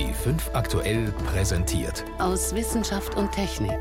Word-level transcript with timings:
B5 0.00 0.54
aktuell 0.54 1.12
präsentiert. 1.26 2.06
Aus 2.18 2.54
Wissenschaft 2.54 3.18
und 3.18 3.32
Technik. 3.32 3.78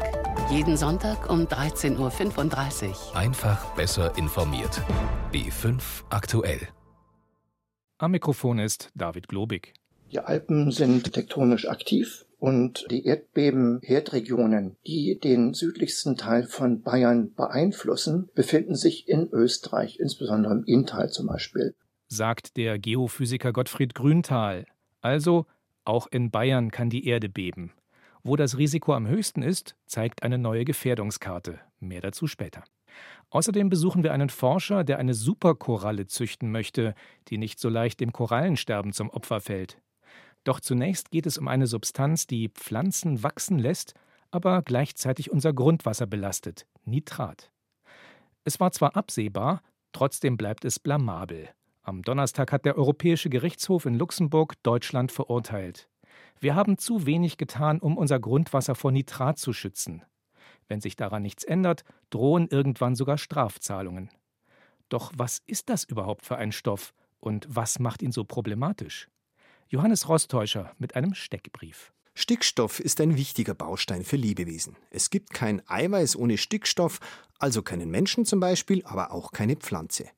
Jeden 0.52 0.76
Sonntag 0.76 1.30
um 1.30 1.46
13.35 1.46 2.90
Uhr. 2.90 3.16
Einfach 3.16 3.74
besser 3.76 4.18
informiert. 4.18 4.82
B5 5.32 5.82
aktuell. 6.10 6.60
Am 8.00 8.12
Mikrofon 8.12 8.60
ist 8.60 8.92
David 8.96 9.30
Globig. 9.30 9.74
Die 10.12 10.20
Alpen 10.20 10.72
sind 10.72 11.14
tektonisch 11.14 11.70
aktiv 11.70 12.26
und 12.38 12.86
die 12.92 13.06
Erdbeben-Herdregionen, 13.06 14.76
die 14.86 15.18
den 15.24 15.54
südlichsten 15.54 16.18
Teil 16.18 16.44
von 16.44 16.82
Bayern 16.82 17.34
beeinflussen, 17.34 18.28
befinden 18.36 18.76
sich 18.76 19.08
in 19.08 19.30
Österreich, 19.32 20.02
insbesondere 20.02 20.52
im 20.52 20.66
Inntal 20.66 21.10
zum 21.12 21.28
Beispiel. 21.28 21.76
Sagt 22.10 22.58
der 22.58 22.78
Geophysiker 22.78 23.54
Gottfried 23.54 23.96
Grünthal. 23.96 24.66
Also, 25.00 25.46
auch 25.90 26.08
in 26.08 26.32
Bayern 26.32 26.72
kann 26.72 26.90
die 26.90 27.08
Erde 27.08 27.28
beben. 27.28 27.74
Wo 28.24 28.36
das 28.36 28.58
Risiko 28.58 28.94
am 28.94 29.08
höchsten 29.08 29.42
ist, 29.42 29.76
zeigt 29.86 30.24
eine 30.24 30.38
neue 30.38 30.64
Gefährdungskarte. 30.64 31.60
Mehr 31.80 32.02
dazu 32.02 32.28
später. 32.28 32.64
Außerdem 33.32 33.70
besuchen 33.70 34.04
wir 34.04 34.14
einen 34.14 34.30
Forscher, 34.30 34.84
der 34.84 35.00
eine 35.00 35.14
Superkoralle 35.14 36.08
züchten 36.08 36.52
möchte, 36.52 36.96
die 37.28 37.38
nicht 37.38 37.60
so 37.60 37.70
leicht 37.70 38.00
dem 38.00 38.12
Korallensterben 38.12 38.94
zum 38.94 39.10
Opfer 39.10 39.42
fällt. 39.42 39.82
Doch 40.44 40.60
zunächst 40.60 41.12
geht 41.12 41.26
es 41.26 41.38
um 41.38 41.48
eine 41.48 41.68
Substanz, 41.68 42.28
die 42.28 42.50
Pflanzen 42.50 43.24
wachsen 43.24 43.60
lässt, 43.60 43.94
aber 44.32 44.62
gleichzeitig 44.62 45.32
unser 45.32 45.54
Grundwasser 45.54 46.08
belastet 46.08 46.68
Nitrat. 46.86 47.52
Es 48.44 48.60
war 48.60 48.72
zwar 48.72 48.96
absehbar, 48.96 49.62
trotzdem 49.92 50.38
bleibt 50.38 50.66
es 50.66 50.80
blamabel. 50.80 51.50
Am 51.82 52.02
Donnerstag 52.02 52.52
hat 52.52 52.66
der 52.66 52.78
Europäische 52.78 53.30
Gerichtshof 53.30 53.86
in 53.86 53.96
Luxemburg 53.96 54.62
Deutschland 54.64 55.12
verurteilt. 55.12 55.90
Wir 56.40 56.56
haben 56.56 56.78
zu 56.78 57.06
wenig 57.06 57.38
getan, 57.38 57.80
um 57.80 57.98
unser 57.98 58.20
Grundwasser 58.20 58.76
vor 58.76 58.92
Nitrat 58.92 59.40
zu 59.40 59.54
schützen. 59.54 60.04
Wenn 60.68 60.82
sich 60.82 60.96
daran 60.96 61.24
nichts 61.24 61.44
ändert, 61.44 61.84
drohen 62.10 62.48
irgendwann 62.48 62.96
sogar 62.96 63.18
Strafzahlungen. 63.18 64.10
Doch 64.90 65.12
was 65.16 65.42
ist 65.48 65.70
das 65.70 65.84
überhaupt 65.84 66.26
für 66.26 66.38
ein 66.38 66.52
Stoff 66.52 66.94
und 67.20 67.46
was 67.50 67.80
macht 67.80 68.02
ihn 68.02 68.12
so 68.12 68.24
problematisch? 68.24 69.08
Johannes 69.68 70.10
Rostäuscher 70.10 70.72
mit 70.78 70.96
einem 70.96 71.14
Steckbrief. 71.14 71.94
Stickstoff 72.16 72.80
ist 72.80 73.00
ein 73.02 73.16
wichtiger 73.16 73.54
Baustein 73.54 74.04
für 74.04 74.18
Lebewesen. 74.18 74.76
Es 74.90 75.10
gibt 75.10 75.32
kein 75.32 75.62
Eiweiß 75.70 76.16
ohne 76.16 76.38
Stickstoff, 76.38 77.00
also 77.38 77.62
keinen 77.62 77.90
Menschen 77.90 78.26
zum 78.26 78.40
Beispiel, 78.40 78.84
aber 78.84 79.12
auch 79.12 79.32
keine 79.32 79.56
Pflanze. 79.56 80.10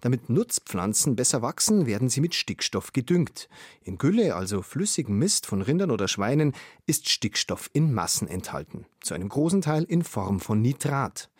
Damit 0.00 0.28
Nutzpflanzen 0.28 1.16
besser 1.16 1.42
wachsen, 1.42 1.86
werden 1.86 2.08
sie 2.08 2.20
mit 2.20 2.34
Stickstoff 2.34 2.92
gedüngt. 2.92 3.48
In 3.82 3.98
Gülle, 3.98 4.34
also 4.34 4.62
flüssigem 4.62 5.18
Mist 5.18 5.46
von 5.46 5.62
Rindern 5.62 5.90
oder 5.90 6.08
Schweinen, 6.08 6.52
ist 6.86 7.08
Stickstoff 7.08 7.70
in 7.72 7.92
Massen 7.92 8.28
enthalten, 8.28 8.86
zu 9.00 9.14
einem 9.14 9.28
großen 9.28 9.62
Teil 9.62 9.84
in 9.84 10.04
Form 10.04 10.40
von 10.40 10.60
Nitrat. 10.60 11.30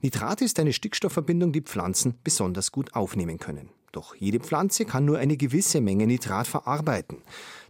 Nitrat 0.00 0.42
ist 0.42 0.60
eine 0.60 0.72
Stickstoffverbindung, 0.72 1.52
die 1.52 1.62
Pflanzen 1.62 2.18
besonders 2.22 2.70
gut 2.70 2.94
aufnehmen 2.94 3.38
können. 3.38 3.70
Doch 3.92 4.14
jede 4.14 4.40
Pflanze 4.40 4.84
kann 4.84 5.06
nur 5.06 5.18
eine 5.18 5.38
gewisse 5.38 5.80
Menge 5.80 6.06
Nitrat 6.06 6.46
verarbeiten. 6.46 7.22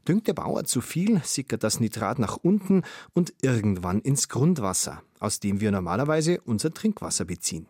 Düngt 0.09 0.27
der 0.27 0.35
Bauer 0.35 0.65
zu 0.65 0.81
viel, 0.81 1.21
sickert 1.23 1.63
das 1.63 1.79
Nitrat 1.79 2.19
nach 2.19 2.37
unten 2.37 2.83
und 3.15 3.33
irgendwann 3.43 4.01
ins 4.01 4.29
Grundwasser, 4.29 5.03
aus 5.21 5.39
dem 5.39 5.61
wir 5.61 5.71
normalerweise 5.71 6.41
unser 6.45 6.75
Trinkwasser 6.75 7.25
beziehen. 7.25 7.69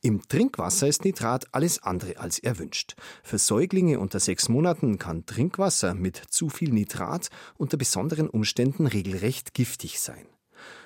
Im 0.00 0.22
Trinkwasser 0.28 0.86
ist 0.86 1.04
Nitrat 1.04 1.52
alles 1.52 1.82
andere 1.82 2.18
als 2.18 2.38
erwünscht. 2.38 2.94
Für 3.24 3.36
Säuglinge 3.36 3.98
unter 3.98 4.20
sechs 4.20 4.48
Monaten 4.48 4.96
kann 4.98 5.26
Trinkwasser 5.26 5.94
mit 5.94 6.22
zu 6.30 6.48
viel 6.50 6.70
Nitrat 6.72 7.30
unter 7.56 7.76
besonderen 7.76 8.30
Umständen 8.30 8.86
regelrecht 8.86 9.54
giftig 9.54 9.98
sein. 9.98 10.26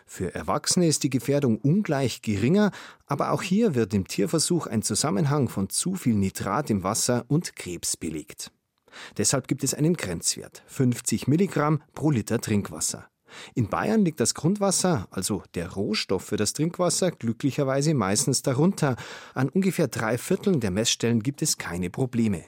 Für 0.07 0.35
Erwachsene 0.35 0.87
ist 0.87 1.03
die 1.03 1.11
Gefährdung 1.11 1.59
ungleich 1.59 2.23
geringer, 2.23 2.71
aber 3.07 3.33
auch 3.33 3.42
hier 3.42 3.75
wird 3.75 3.92
im 3.92 4.09
Tierversuch 4.09 4.67
ein 4.67 4.81
Zusammenhang 4.81 5.51
von 5.51 5.69
zu 5.69 5.95
viel 5.95 6.15
Nitrat 6.15 6.70
im 6.70 6.83
Wasser 6.83 7.27
und 7.29 7.55
Krebs 7.55 7.98
belegt. 7.98 8.51
Deshalb 9.19 9.47
gibt 9.47 9.63
es 9.63 9.75
einen 9.75 9.95
Grenzwert 9.95 10.63
50 10.69 11.29
Milligramm 11.29 11.83
pro 11.95 12.11
Liter 12.11 12.41
Trinkwasser. 12.41 13.11
In 13.55 13.69
Bayern 13.69 14.05
liegt 14.05 14.20
das 14.20 14.35
Grundwasser, 14.35 15.09
also 15.11 15.43
der 15.55 15.73
Rohstoff 15.73 16.25
für 16.25 16.37
das 16.37 16.53
Trinkwasser, 16.53 17.11
glücklicherweise 17.11 17.95
meistens 17.95 18.43
darunter. 18.43 18.97
An 19.35 19.48
ungefähr 19.48 19.89
drei 19.89 20.19
Vierteln 20.19 20.61
der 20.61 20.70
Messstellen 20.70 21.23
gibt 21.23 21.42
es 21.42 21.59
keine 21.59 21.91
Probleme. 21.91 22.45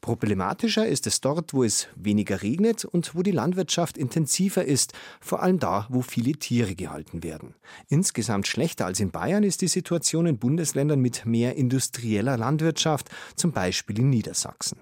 Problematischer 0.00 0.86
ist 0.86 1.06
es 1.06 1.20
dort, 1.20 1.54
wo 1.54 1.64
es 1.64 1.88
weniger 1.94 2.42
regnet 2.42 2.84
und 2.84 3.14
wo 3.14 3.22
die 3.22 3.30
Landwirtschaft 3.30 3.98
intensiver 3.98 4.64
ist, 4.64 4.92
vor 5.20 5.42
allem 5.42 5.58
da, 5.58 5.86
wo 5.90 6.02
viele 6.02 6.32
Tiere 6.32 6.74
gehalten 6.74 7.22
werden. 7.22 7.54
Insgesamt 7.88 8.46
schlechter 8.46 8.86
als 8.86 9.00
in 9.00 9.10
Bayern 9.10 9.44
ist 9.44 9.60
die 9.60 9.68
Situation 9.68 10.26
in 10.26 10.38
Bundesländern 10.38 11.00
mit 11.00 11.26
mehr 11.26 11.56
industrieller 11.56 12.36
Landwirtschaft, 12.36 13.10
zum 13.36 13.52
Beispiel 13.52 13.98
in 13.98 14.10
Niedersachsen. 14.10 14.78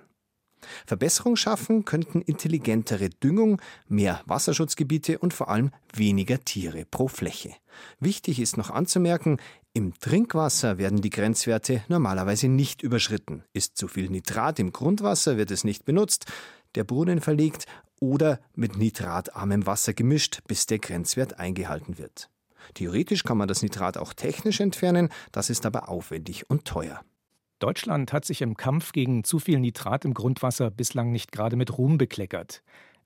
Verbesserung 0.87 1.37
schaffen 1.37 1.85
könnten 1.85 2.23
intelligentere 2.23 3.11
Düngung, 3.11 3.61
mehr 3.89 4.21
Wasserschutzgebiete 4.27 5.19
und 5.19 5.35
vor 5.35 5.49
allem 5.49 5.71
weniger 5.95 6.41
Tiere 6.41 6.85
pro 6.85 7.09
Fläche. 7.09 7.55
Wichtig 8.01 8.39
ist 8.41 8.57
noch 8.57 8.71
anzumerken, 8.71 9.39
im 9.75 9.95
Trinkwasser 9.99 10.77
werden 10.77 11.01
die 11.01 11.11
Grenzwerte 11.11 11.83
normalerweise 11.89 12.49
nicht 12.49 12.83
überschritten. 12.83 13.45
Ist 13.55 13.77
zu 13.79 13.89
viel 13.89 14.11
Nitrat 14.11 14.59
im 14.59 14.73
Grundwasser, 14.73 15.39
wird 15.39 15.51
es 15.51 15.65
nicht 15.65 15.85
benutzt, 15.85 16.27
der 16.75 16.85
Brunnen 16.85 17.21
verlegt 17.21 17.67
oder 18.01 18.41
mit 18.55 18.77
nitratarmem 18.77 19.67
Wasser 19.67 19.95
gemischt, 19.95 20.41
bis 20.47 20.67
der 20.67 20.79
Grenzwert 20.79 21.39
eingehalten 21.39 21.99
wird. 21.99 22.29
Theoretisch 22.75 23.25
kann 23.25 23.39
man 23.39 23.49
das 23.49 23.63
Nitrat 23.63 23.97
auch 23.97 24.13
technisch 24.13 24.61
entfernen, 24.61 25.09
das 25.31 25.51
ist 25.51 25.67
aber 25.67 25.89
aufwendig 25.89 26.49
und 26.51 26.65
teuer. 26.65 27.01
Deutschland 27.63 28.13
hat 28.13 28.25
sich 28.25 28.43
im 28.43 28.57
Kampf 28.57 28.91
gegen 28.91 29.23
zu 29.23 29.39
viel 29.39 29.61
Nitrat 29.61 30.05
im 30.05 30.15
Grundwasser 30.15 30.73
bislang 30.73 31.13
nicht 31.13 31.31
gerade 31.31 31.55
mit 31.55 31.79
Ruhm 31.79 31.97
bekleckert. 31.97 32.61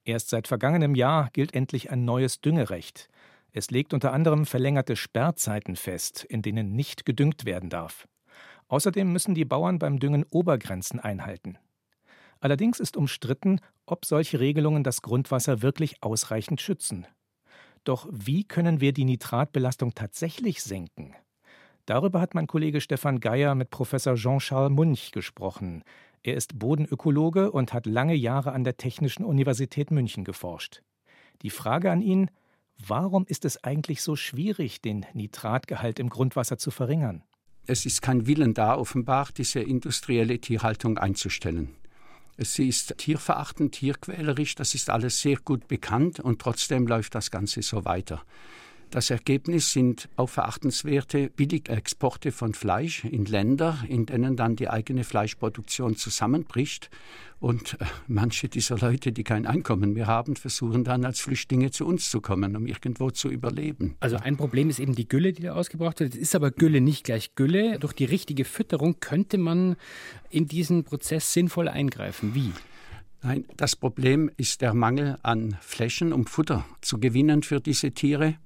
Erst 0.07 0.31
seit 0.31 0.49
vergangenem 0.49 0.95
Jahr 0.95 1.29
gilt 1.35 1.55
endlich 1.55 1.91
ein 1.91 2.07
neues 2.07 2.41
Düngerecht. 2.41 3.11
Es 3.53 3.71
legt 3.71 3.93
unter 3.93 4.15
anderem 4.15 4.47
verlängerte 4.47 4.97
Sperrzeiten 4.97 5.77
fest, 5.77 6.25
in 6.25 6.41
denen 6.41 6.73
nicht 6.73 7.05
gedüngt 7.05 7.45
werden 7.45 7.69
darf. 7.69 8.09
Außerdem 8.69 9.13
müssen 9.13 9.35
die 9.35 9.45
Bauern 9.45 9.79
beim 9.79 9.99
Düngen 9.99 10.25
Obergrenzen 10.31 11.01
einhalten. 11.01 11.59
Allerdings 12.41 12.81
ist 12.81 12.97
umstritten, 12.97 13.61
ob 13.85 14.07
solche 14.07 14.41
Regelungen 14.41 14.85
das 14.85 15.03
Grundwasser 15.03 15.61
wirklich 15.61 16.03
ausreichend 16.03 16.63
schützen. 16.63 17.07
Doch 17.85 18.09
wie 18.11 18.45
können 18.45 18.81
wir 18.81 18.95
die 18.95 19.05
Nitratbelastung 19.05 19.95
tatsächlich 19.95 20.63
senken? 20.63 21.15
Darüber 21.87 22.21
hat 22.21 22.35
mein 22.35 22.49
Kollege 22.49 22.81
Stefan 22.81 23.21
Geier 23.21 23.55
mit 23.55 23.71
Professor 23.71 24.17
Jean-Charles 24.17 24.73
Munch 24.73 25.13
gesprochen. 25.13 25.85
Er 26.25 26.35
ist 26.35 26.59
Bodenökologe 26.59 27.53
und 27.53 27.73
hat 27.73 27.87
lange 27.87 28.15
Jahre 28.15 28.51
an 28.53 28.65
der 28.65 28.77
Technischen 28.77 29.25
Universität 29.25 29.93
München 29.93 30.25
geforscht. 30.25 30.83
Die 31.43 31.51
Frage 31.51 31.93
an 31.93 32.03
ihn, 32.03 32.29
warum 32.85 33.25
ist 33.29 33.45
es 33.45 33.63
eigentlich 33.63 34.03
so 34.03 34.17
schwierig, 34.17 34.83
den 34.83 35.07
Nitratgehalt 35.15 36.01
im 36.01 36.09
Grundwasser 36.09 36.59
zu 36.59 36.73
verringern? 36.73 37.23
Es 37.69 37.87
ist 37.87 38.03
kein 38.03 38.27
Willen 38.27 38.53
da, 38.53 38.77
offenbar 38.77 39.29
diese 39.37 39.61
industrielle 39.61 40.41
Tierhaltung 40.41 40.99
einzustellen. 40.99 41.77
Sie 42.37 42.69
ist 42.69 42.99
tierverachtend, 42.99 43.73
tierquälerisch, 43.73 44.57
das 44.57 44.75
ist 44.75 44.91
alles 44.91 45.21
sehr 45.21 45.37
gut 45.37 45.69
bekannt 45.69 46.19
und 46.19 46.41
trotzdem 46.41 46.89
läuft 46.89 47.15
das 47.15 47.31
Ganze 47.31 47.63
so 47.63 47.85
weiter. 47.85 48.23
Das 48.97 49.11
Ergebnis 49.11 49.73
sind 49.73 50.09
auch 50.17 50.31
verachtenswerte 50.31 51.29
Billigexporte 51.29 52.33
von 52.33 52.55
Fleisch 52.55 53.05
in 53.05 53.27
Länder, 53.27 53.77
in 53.87 54.07
denen 54.07 54.37
dann 54.37 54.57
die 54.57 54.71
eigene 54.71 55.05
Fleischproduktion 55.05 55.97
zusammenbricht. 55.97 56.89
Und 57.39 57.75
äh, 57.79 57.85
manche 58.07 58.49
dieser 58.49 58.79
Leute, 58.79 59.13
die 59.13 59.23
kein 59.23 59.45
Einkommen 59.45 59.93
mehr 59.93 60.07
haben, 60.07 60.35
versuchen 60.35 60.83
dann 60.83 61.05
als 61.05 61.21
Flüchtlinge 61.21 61.71
zu 61.73 61.85
uns 61.85 62.09
zu 62.09 62.23
kommen, 62.23 62.57
um 62.57 62.67
irgendwo 62.67 63.11
zu 63.11 63.29
überleben. 63.29 63.97
Also 64.01 64.17
ein 64.17 64.39
Problem 64.39 64.71
ist 64.71 64.79
eben 64.79 64.95
die 64.95 65.07
Gülle, 65.07 65.35
die 65.35 65.43
da 65.43 65.53
ausgebracht 65.53 66.01
wird. 66.01 66.15
Es 66.15 66.19
ist 66.19 66.35
aber 66.35 66.51
Gülle 66.51 66.81
nicht 66.81 67.05
gleich 67.05 67.35
Gülle. 67.35 67.79
Durch 67.79 67.93
die 67.93 68.07
richtige 68.07 68.47
Fütterung 68.47 68.99
könnte 69.01 69.37
man 69.37 69.77
in 70.31 70.47
diesen 70.47 70.85
Prozess 70.85 71.35
sinnvoll 71.35 71.69
eingreifen. 71.69 72.35
Wie? 72.35 72.51
Nein, 73.23 73.45
das 73.59 73.77
Problem 73.77 74.31
ist 74.39 74.63
der 74.63 74.73
Mangel 74.73 75.19
an 75.23 75.59
Flächen, 75.61 76.15
um 76.15 76.25
Futter 76.25 76.65
zu 76.81 76.99
gewinnen 76.99 77.43
für 77.43 77.61
diese 77.61 77.93
Tiere. 77.93 78.37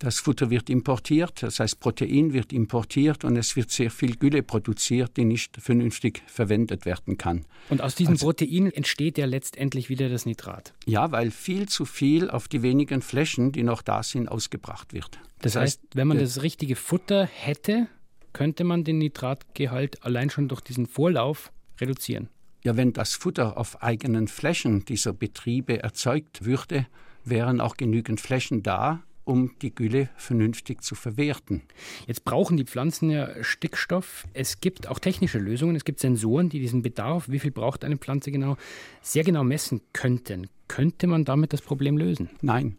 Das 0.00 0.18
Futter 0.18 0.48
wird 0.48 0.70
importiert, 0.70 1.42
das 1.42 1.60
heißt 1.60 1.78
Protein 1.78 2.32
wird 2.32 2.54
importiert 2.54 3.22
und 3.22 3.36
es 3.36 3.54
wird 3.54 3.70
sehr 3.70 3.90
viel 3.90 4.16
Gülle 4.16 4.42
produziert, 4.42 5.18
die 5.18 5.26
nicht 5.26 5.58
vernünftig 5.58 6.22
verwendet 6.26 6.86
werden 6.86 7.18
kann. 7.18 7.44
Und 7.68 7.82
aus 7.82 7.96
diesem 7.96 8.14
also, 8.14 8.24
Protein 8.24 8.72
entsteht 8.72 9.18
ja 9.18 9.26
letztendlich 9.26 9.90
wieder 9.90 10.08
das 10.08 10.24
Nitrat. 10.24 10.72
Ja, 10.86 11.12
weil 11.12 11.30
viel 11.30 11.68
zu 11.68 11.84
viel 11.84 12.30
auf 12.30 12.48
die 12.48 12.62
wenigen 12.62 13.02
Flächen, 13.02 13.52
die 13.52 13.62
noch 13.62 13.82
da 13.82 14.02
sind, 14.02 14.30
ausgebracht 14.30 14.94
wird. 14.94 15.18
Das, 15.42 15.52
das 15.52 15.56
heißt, 15.56 15.80
wenn 15.92 16.08
man 16.08 16.18
das 16.18 16.40
richtige 16.40 16.76
Futter 16.76 17.26
hätte, 17.26 17.86
könnte 18.32 18.64
man 18.64 18.84
den 18.84 18.96
Nitratgehalt 18.96 20.02
allein 20.02 20.30
schon 20.30 20.48
durch 20.48 20.62
diesen 20.62 20.86
Vorlauf 20.86 21.52
reduzieren. 21.78 22.30
Ja, 22.64 22.74
wenn 22.78 22.94
das 22.94 23.16
Futter 23.16 23.58
auf 23.58 23.82
eigenen 23.82 24.28
Flächen 24.28 24.86
dieser 24.86 25.12
Betriebe 25.12 25.82
erzeugt 25.82 26.46
würde, 26.46 26.86
wären 27.22 27.60
auch 27.60 27.76
genügend 27.76 28.18
Flächen 28.18 28.62
da, 28.62 29.02
um 29.24 29.52
die 29.62 29.74
Gülle 29.74 30.08
vernünftig 30.16 30.82
zu 30.82 30.94
verwerten. 30.94 31.62
Jetzt 32.06 32.24
brauchen 32.24 32.56
die 32.56 32.64
Pflanzen 32.64 33.10
ja 33.10 33.42
Stickstoff. 33.42 34.26
Es 34.32 34.60
gibt 34.60 34.88
auch 34.88 34.98
technische 34.98 35.38
Lösungen. 35.38 35.76
Es 35.76 35.84
gibt 35.84 36.00
Sensoren, 36.00 36.48
die 36.48 36.60
diesen 36.60 36.82
Bedarf, 36.82 37.28
wie 37.28 37.38
viel 37.38 37.50
braucht 37.50 37.84
eine 37.84 37.96
Pflanze 37.96 38.32
genau, 38.32 38.56
sehr 39.02 39.24
genau 39.24 39.44
messen 39.44 39.80
könnten. 39.92 40.48
Könnte 40.68 41.06
man 41.06 41.24
damit 41.24 41.52
das 41.52 41.62
Problem 41.62 41.98
lösen? 41.98 42.30
Nein. 42.42 42.76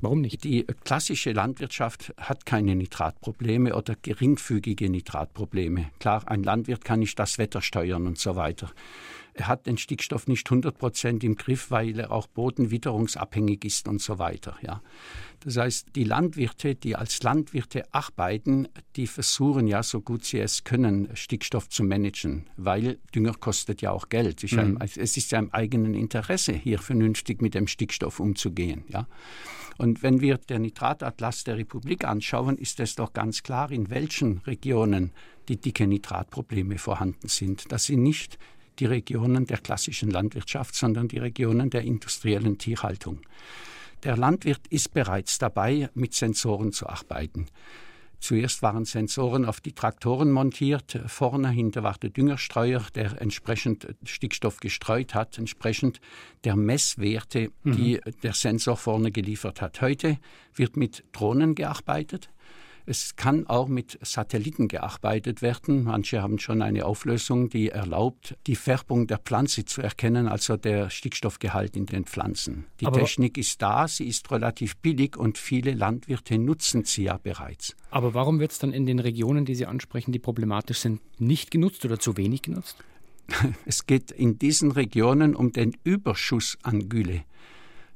Warum 0.00 0.20
nicht? 0.20 0.44
Die 0.44 0.64
klassische 0.84 1.32
Landwirtschaft 1.32 2.12
hat 2.18 2.44
keine 2.44 2.76
Nitratprobleme 2.76 3.74
oder 3.74 3.94
geringfügige 4.02 4.90
Nitratprobleme. 4.90 5.90
Klar, 5.98 6.28
ein 6.28 6.42
Landwirt 6.42 6.84
kann 6.84 6.98
nicht 6.98 7.18
das 7.18 7.38
Wetter 7.38 7.62
steuern 7.62 8.06
und 8.06 8.18
so 8.18 8.36
weiter. 8.36 8.70
Er 9.36 9.48
hat 9.48 9.66
den 9.66 9.76
Stickstoff 9.76 10.28
nicht 10.28 10.46
100 10.46 10.78
Prozent 10.78 11.24
im 11.24 11.34
Griff, 11.34 11.70
weil 11.72 11.98
er 11.98 12.12
auch 12.12 12.28
bodenwitterungsabhängig 12.28 13.64
ist 13.64 13.88
und 13.88 14.00
so 14.00 14.18
weiter. 14.18 14.56
Ja. 14.62 14.80
Das 15.40 15.56
heißt, 15.56 15.88
die 15.96 16.04
Landwirte, 16.04 16.76
die 16.76 16.94
als 16.94 17.22
Landwirte 17.22 17.84
arbeiten, 17.92 18.68
die 18.96 19.08
versuchen 19.08 19.66
ja, 19.66 19.82
so 19.82 20.00
gut 20.00 20.24
sie 20.24 20.38
es 20.38 20.62
können, 20.64 21.08
Stickstoff 21.14 21.68
zu 21.68 21.82
managen, 21.82 22.46
weil 22.56 22.98
Dünger 23.14 23.34
kostet 23.34 23.82
ja 23.82 23.90
auch 23.90 24.08
Geld. 24.08 24.42
Mhm. 24.50 24.78
Es 24.80 24.96
ist 24.96 25.32
ja 25.32 25.40
im 25.40 25.52
eigenen 25.52 25.94
Interesse, 25.94 26.52
hier 26.52 26.78
vernünftig 26.78 27.42
mit 27.42 27.54
dem 27.54 27.66
Stickstoff 27.66 28.20
umzugehen. 28.20 28.84
Ja. 28.88 29.06
Und 29.76 30.04
wenn 30.04 30.20
wir 30.20 30.38
den 30.38 30.62
Nitratatlas 30.62 31.42
der 31.42 31.58
Republik 31.58 32.04
anschauen, 32.04 32.56
ist 32.56 32.78
es 32.78 32.94
doch 32.94 33.12
ganz 33.12 33.42
klar, 33.42 33.72
in 33.72 33.90
welchen 33.90 34.38
Regionen 34.38 35.10
die 35.48 35.60
dicke 35.60 35.86
Nitratprobleme 35.86 36.78
vorhanden 36.78 37.28
sind. 37.28 37.70
Das 37.70 37.86
sind 37.86 38.02
nicht 38.02 38.38
die 38.78 38.86
Regionen 38.86 39.46
der 39.46 39.58
klassischen 39.58 40.10
Landwirtschaft, 40.10 40.74
sondern 40.74 41.08
die 41.08 41.18
Regionen 41.18 41.70
der 41.70 41.82
industriellen 41.82 42.58
Tierhaltung. 42.58 43.20
Der 44.02 44.16
Landwirt 44.16 44.66
ist 44.68 44.92
bereits 44.92 45.38
dabei, 45.38 45.88
mit 45.94 46.14
Sensoren 46.14 46.72
zu 46.72 46.86
arbeiten. 46.86 47.46
Zuerst 48.24 48.62
waren 48.62 48.86
Sensoren 48.86 49.44
auf 49.44 49.60
die 49.60 49.72
Traktoren 49.72 50.30
montiert. 50.30 50.98
Vorne 51.08 51.50
hinter 51.50 51.82
war 51.82 51.98
der 52.00 52.08
Düngerstreuer, 52.08 52.82
der 52.94 53.20
entsprechend 53.20 53.94
Stickstoff 54.04 54.60
gestreut 54.60 55.14
hat, 55.14 55.36
entsprechend 55.36 56.00
der 56.44 56.56
Messwerte, 56.56 57.50
die 57.64 58.00
mhm. 58.02 58.12
der 58.22 58.32
Sensor 58.32 58.78
vorne 58.78 59.12
geliefert 59.12 59.60
hat. 59.60 59.82
Heute 59.82 60.16
wird 60.54 60.78
mit 60.78 61.04
Drohnen 61.12 61.54
gearbeitet. 61.54 62.30
Es 62.86 63.16
kann 63.16 63.46
auch 63.46 63.68
mit 63.68 63.98
Satelliten 64.02 64.68
gearbeitet 64.68 65.40
werden. 65.40 65.84
Manche 65.84 66.22
haben 66.22 66.38
schon 66.38 66.60
eine 66.60 66.84
Auflösung, 66.84 67.48
die 67.48 67.70
erlaubt, 67.70 68.36
die 68.46 68.56
Färbung 68.56 69.06
der 69.06 69.18
Pflanze 69.18 69.64
zu 69.64 69.80
erkennen, 69.80 70.28
also 70.28 70.56
der 70.56 70.90
Stickstoffgehalt 70.90 71.76
in 71.76 71.86
den 71.86 72.04
Pflanzen. 72.04 72.66
Die 72.80 72.86
aber 72.86 73.00
Technik 73.00 73.38
ist 73.38 73.62
da, 73.62 73.88
sie 73.88 74.06
ist 74.06 74.30
relativ 74.30 74.76
billig 74.76 75.16
und 75.16 75.38
viele 75.38 75.72
Landwirte 75.72 76.38
nutzen 76.38 76.84
sie 76.84 77.04
ja 77.04 77.16
bereits. 77.16 77.74
Aber 77.90 78.12
warum 78.12 78.38
wird 78.38 78.52
es 78.52 78.58
dann 78.58 78.72
in 78.72 78.86
den 78.86 78.98
Regionen, 78.98 79.44
die 79.44 79.54
Sie 79.54 79.66
ansprechen, 79.66 80.12
die 80.12 80.18
problematisch 80.18 80.78
sind, 80.78 81.00
nicht 81.18 81.50
genutzt 81.50 81.84
oder 81.84 81.98
zu 81.98 82.16
wenig 82.16 82.42
genutzt? 82.42 82.76
Es 83.64 83.86
geht 83.86 84.10
in 84.10 84.38
diesen 84.38 84.70
Regionen 84.70 85.34
um 85.34 85.52
den 85.52 85.76
Überschuss 85.84 86.58
an 86.62 86.88
Gülle. 86.88 87.24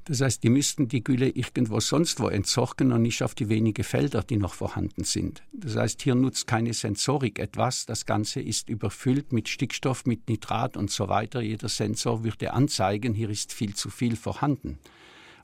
Das 0.09 0.23
heißt, 0.23 0.43
die 0.43 0.49
müssten 0.49 0.89
die 0.89 1.05
Gülle 1.05 1.29
irgendwo 1.29 1.81
sonst 1.81 2.19
wo 2.19 2.29
entsorgen 2.29 2.93
und 2.93 3.03
nicht 3.03 3.23
auf 3.23 3.35
die 3.35 3.51
wenigen 3.51 3.85
Felder, 3.85 4.23
die 4.23 4.39
noch 4.39 4.55
vorhanden 4.55 5.05
sind. 5.05 5.43
Das 5.53 5.77
heißt, 5.77 6.01
hier 6.01 6.15
nutzt 6.15 6.47
keine 6.47 6.73
Sensorik 6.73 7.39
etwas. 7.39 7.85
Das 7.85 8.07
Ganze 8.07 8.41
ist 8.41 8.71
überfüllt 8.71 9.35
mit 9.35 9.51
Stickstoff, 9.51 10.07
mit 10.07 10.27
Nitrat 10.31 10.79
und 10.79 10.91
so 10.91 11.09
weiter. 11.09 11.43
Jeder 11.43 11.69
Sensor 11.69 12.25
würde 12.25 12.55
anzeigen, 12.55 13.13
hier 13.13 13.29
ist 13.29 13.53
viel 13.53 13.75
zu 13.75 13.91
viel 13.91 14.17
vorhanden. 14.17 14.79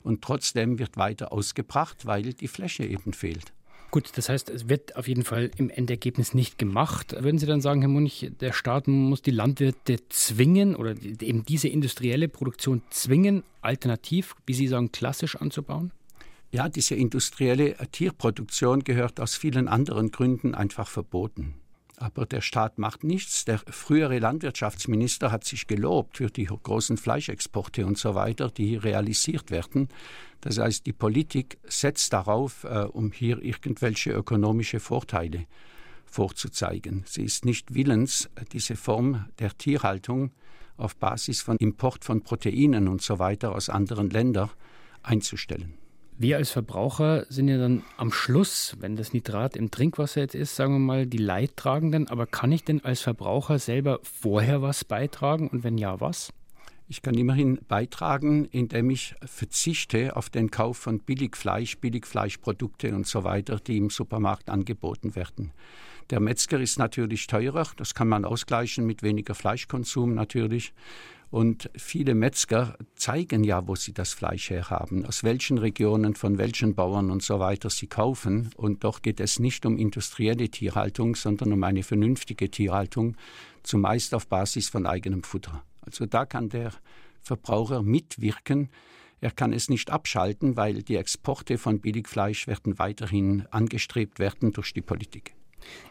Und 0.01 0.23
trotzdem 0.23 0.79
wird 0.79 0.97
weiter 0.97 1.31
ausgebracht, 1.31 2.07
weil 2.07 2.33
die 2.33 2.47
Fläche 2.47 2.85
eben 2.85 3.13
fehlt. 3.13 3.54
Gut, 3.95 4.11
das 4.17 4.27
heißt, 4.27 4.49
es 4.49 4.67
wird 4.67 4.97
auf 4.97 5.07
jeden 5.07 5.23
Fall 5.23 5.51
im 5.55 5.69
Endergebnis 5.69 6.33
nicht 6.33 6.57
gemacht. 6.57 7.15
Würden 7.17 7.37
Sie 7.37 7.45
dann 7.45 7.61
sagen, 7.61 7.79
Herr 7.79 7.87
Munich, 7.87 8.29
der 8.41 8.51
Staat 8.51 8.89
muss 8.89 9.21
die 9.21 9.31
Landwirte 9.31 9.99
zwingen 10.09 10.75
oder 10.75 10.95
eben 11.01 11.45
diese 11.45 11.69
industrielle 11.69 12.27
Produktion 12.27 12.81
zwingen, 12.89 13.43
alternativ, 13.61 14.35
wie 14.45 14.53
Sie 14.53 14.67
sagen, 14.67 14.91
klassisch 14.91 15.37
anzubauen? 15.37 15.93
Ja, 16.51 16.67
diese 16.67 16.95
industrielle 16.95 17.77
Tierproduktion 17.93 18.83
gehört 18.83 19.21
aus 19.21 19.37
vielen 19.37 19.69
anderen 19.69 20.11
Gründen 20.11 20.55
einfach 20.55 20.89
verboten. 20.89 21.53
Aber 21.97 22.25
der 22.25 22.41
Staat 22.41 22.77
macht 22.77 23.03
nichts. 23.03 23.45
Der 23.45 23.59
frühere 23.59 24.19
Landwirtschaftsminister 24.19 25.31
hat 25.31 25.45
sich 25.45 25.67
gelobt 25.67 26.17
für 26.17 26.29
die 26.29 26.45
großen 26.45 26.97
Fleischexporte 26.97 27.85
und 27.85 27.97
so 27.97 28.15
weiter, 28.15 28.49
die 28.49 28.75
realisiert 28.75 29.51
werden. 29.51 29.87
Das 30.41 30.57
heißt, 30.57 30.85
die 30.85 30.93
Politik 30.93 31.57
setzt 31.63 32.13
darauf, 32.13 32.65
äh, 32.65 32.83
um 32.83 33.11
hier 33.11 33.41
irgendwelche 33.41 34.11
ökonomische 34.11 34.79
Vorteile 34.79 35.45
vorzuzeigen. 36.05 37.03
Sie 37.05 37.23
ist 37.23 37.45
nicht 37.45 37.73
willens, 37.73 38.29
diese 38.51 38.75
Form 38.75 39.25
der 39.39 39.57
Tierhaltung 39.57 40.31
auf 40.77 40.95
Basis 40.97 41.41
von 41.41 41.57
Import 41.57 42.05
von 42.05 42.21
Proteinen 42.21 42.87
und 42.87 43.01
so 43.01 43.19
weiter 43.19 43.55
aus 43.55 43.69
anderen 43.69 44.09
Ländern 44.09 44.49
einzustellen. 45.03 45.77
Wir 46.17 46.37
als 46.37 46.49
Verbraucher 46.49 47.25
sind 47.27 47.49
ja 47.49 47.57
dann 47.57 47.83
am 47.97 48.09
Schluss, 48.09 48.77
wenn 48.79 48.95
das 48.95 49.11
Nitrat 49.11 49.57
im 49.57 49.69
Trinkwasser 49.69 50.21
jetzt 50.21 50.33
ist, 50.33 50.55
sagen 50.55 50.73
wir 50.73 50.79
mal, 50.79 51.05
die 51.05 51.17
Leidtragenden. 51.17 52.07
Aber 52.07 52.25
kann 52.25 52.53
ich 52.53 52.63
denn 52.63 52.81
als 52.85 53.01
Verbraucher 53.01 53.59
selber 53.59 53.99
vorher 54.01 54.61
was 54.61 54.85
beitragen 54.85 55.49
und 55.49 55.65
wenn 55.65 55.77
ja, 55.77 55.99
was? 55.99 56.31
Ich 56.87 57.01
kann 57.01 57.15
immerhin 57.15 57.59
beitragen, 57.67 58.45
indem 58.45 58.91
ich 58.91 59.15
verzichte 59.25 60.15
auf 60.15 60.29
den 60.29 60.51
Kauf 60.51 60.77
von 60.77 60.99
Billigfleisch, 60.99 61.79
Billigfleischprodukte 61.79 62.95
und 62.95 63.07
so 63.07 63.25
weiter, 63.25 63.59
die 63.59 63.75
im 63.75 63.89
Supermarkt 63.89 64.49
angeboten 64.49 65.15
werden. 65.15 65.51
Der 66.11 66.21
Metzger 66.21 66.61
ist 66.61 66.79
natürlich 66.79 67.27
teurer, 67.27 67.67
das 67.75 67.93
kann 67.93 68.07
man 68.07 68.23
ausgleichen 68.23 68.85
mit 68.85 69.03
weniger 69.03 69.33
Fleischkonsum 69.33 70.13
natürlich. 70.13 70.71
Und 71.29 71.69
viele 71.75 72.15
Metzger 72.15 72.77
zeigen 72.95 73.43
ja, 73.43 73.67
wo 73.67 73.75
sie 73.75 73.93
das 73.93 74.13
Fleisch 74.13 74.49
herhaben, 74.49 75.05
aus 75.05 75.23
welchen 75.23 75.57
Regionen, 75.57 76.15
von 76.15 76.37
welchen 76.37 76.75
Bauern 76.75 77.09
und 77.09 77.23
so 77.23 77.39
weiter 77.39 77.69
sie 77.69 77.87
kaufen. 77.87 78.51
Und 78.55 78.83
doch 78.83 79.01
geht 79.01 79.19
es 79.19 79.39
nicht 79.39 79.65
um 79.65 79.77
industrielle 79.77 80.49
Tierhaltung, 80.49 81.15
sondern 81.15 81.51
um 81.53 81.63
eine 81.63 81.83
vernünftige 81.83 82.49
Tierhaltung, 82.49 83.17
zumeist 83.63 84.13
auf 84.13 84.27
Basis 84.27 84.69
von 84.69 84.85
eigenem 84.85 85.23
Futter. 85.23 85.63
Also 85.81 86.05
da 86.05 86.25
kann 86.25 86.49
der 86.49 86.71
Verbraucher 87.21 87.81
mitwirken. 87.81 88.69
Er 89.19 89.31
kann 89.31 89.53
es 89.53 89.69
nicht 89.69 89.89
abschalten, 89.89 90.55
weil 90.55 90.83
die 90.83 90.97
Exporte 90.97 91.57
von 91.57 91.79
Billigfleisch 91.79 92.47
werden 92.47 92.77
weiterhin 92.77 93.47
angestrebt 93.49 94.19
werden 94.19 94.51
durch 94.51 94.73
die 94.73 94.81
Politik. 94.81 95.35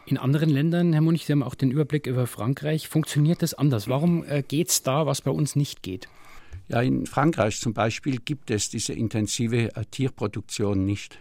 In 0.05 0.17
anderen 0.17 0.49
Ländern, 0.49 0.93
Herr 0.93 1.01
Munich, 1.01 1.25
Sie 1.25 1.31
haben 1.31 1.43
auch 1.43 1.55
den 1.55 1.71
Überblick 1.71 2.07
über 2.07 2.27
Frankreich, 2.27 2.87
funktioniert 2.87 3.41
das 3.41 3.53
anders. 3.53 3.87
Warum 3.87 4.23
äh, 4.23 4.43
geht 4.43 4.69
es 4.69 4.83
da, 4.83 5.05
was 5.05 5.21
bei 5.21 5.31
uns 5.31 5.55
nicht 5.55 5.83
geht? 5.83 6.07
Ja, 6.67 6.81
in 6.81 7.05
Frankreich 7.05 7.59
zum 7.59 7.73
Beispiel 7.73 8.17
gibt 8.17 8.49
es 8.49 8.69
diese 8.69 8.93
intensive 8.93 9.75
äh, 9.75 9.85
Tierproduktion 9.89 10.85
nicht. 10.85 11.19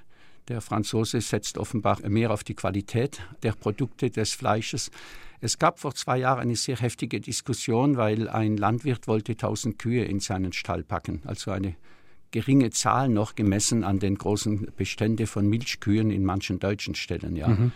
Der 0.49 0.61
Franzose 0.61 1.21
setzt 1.21 1.57
offenbar 1.57 2.07
mehr 2.07 2.31
auf 2.31 2.45
die 2.45 2.55
Qualität 2.55 3.23
der 3.43 3.53
Produkte 3.53 4.11
des 4.11 4.33
Fleisches. 4.33 4.91
Es 5.41 5.59
gab 5.59 5.79
vor 5.79 5.95
zwei 5.95 6.19
Jahren 6.19 6.41
eine 6.41 6.57
sehr 6.57 6.77
heftige 6.77 7.21
Diskussion, 7.21 7.97
weil 7.97 8.29
ein 8.29 8.57
Landwirt 8.57 9.09
wollte 9.09 9.33
1000 9.33 9.79
Kühe 9.79 10.05
in 10.05 10.21
seinen 10.21 10.53
Stall 10.53 10.83
packen, 10.83 11.23
also 11.25 11.51
eine 11.51 11.77
geringe 12.31 12.71
Zahl 12.71 13.09
noch 13.09 13.35
gemessen 13.37 13.85
an 13.85 14.01
den 14.01 14.17
großen 14.17 14.73
Bestände 14.77 15.27
von 15.27 15.47
Milchkühen 15.47 16.11
in 16.11 16.25
manchen 16.25 16.59
deutschen 16.59 16.95
Stellen. 16.95 17.37
Ja. 17.37 17.49
Mhm. 17.49 17.73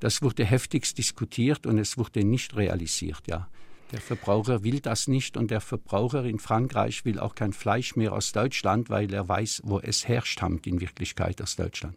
Das 0.00 0.22
wurde 0.22 0.44
heftigst 0.44 0.98
diskutiert 0.98 1.66
und 1.66 1.78
es 1.78 1.96
wurde 1.96 2.24
nicht 2.24 2.56
realisiert, 2.56 3.22
ja. 3.26 3.48
Der 3.92 4.00
Verbraucher 4.00 4.64
will 4.64 4.80
das 4.80 5.06
nicht 5.06 5.36
und 5.36 5.50
der 5.50 5.60
Verbraucher 5.60 6.24
in 6.24 6.40
Frankreich 6.40 7.04
will 7.04 7.20
auch 7.20 7.36
kein 7.36 7.52
Fleisch 7.52 7.94
mehr 7.94 8.12
aus 8.12 8.32
Deutschland, 8.32 8.90
weil 8.90 9.12
er 9.14 9.28
weiß, 9.28 9.62
wo 9.64 9.78
es 9.78 10.08
herstammt 10.08 10.66
in 10.66 10.80
Wirklichkeit 10.80 11.40
aus 11.40 11.54
Deutschland. 11.54 11.94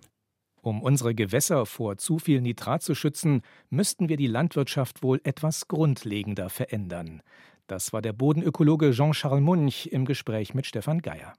Um 0.61 0.83
unsere 0.83 1.15
Gewässer 1.15 1.65
vor 1.65 1.97
zu 1.97 2.19
viel 2.19 2.41
Nitrat 2.41 2.83
zu 2.83 2.93
schützen, 2.93 3.41
müssten 3.69 4.07
wir 4.07 4.17
die 4.17 4.27
Landwirtschaft 4.27 5.01
wohl 5.01 5.19
etwas 5.23 5.67
grundlegender 5.67 6.49
verändern. 6.49 7.23
Das 7.65 7.93
war 7.93 8.01
der 8.01 8.13
Bodenökologe 8.13 8.91
Jean-Charles 8.91 9.43
Munch 9.43 9.87
im 9.87 10.05
Gespräch 10.05 10.53
mit 10.53 10.65
Stefan 10.65 11.01
Geier. 11.01 11.33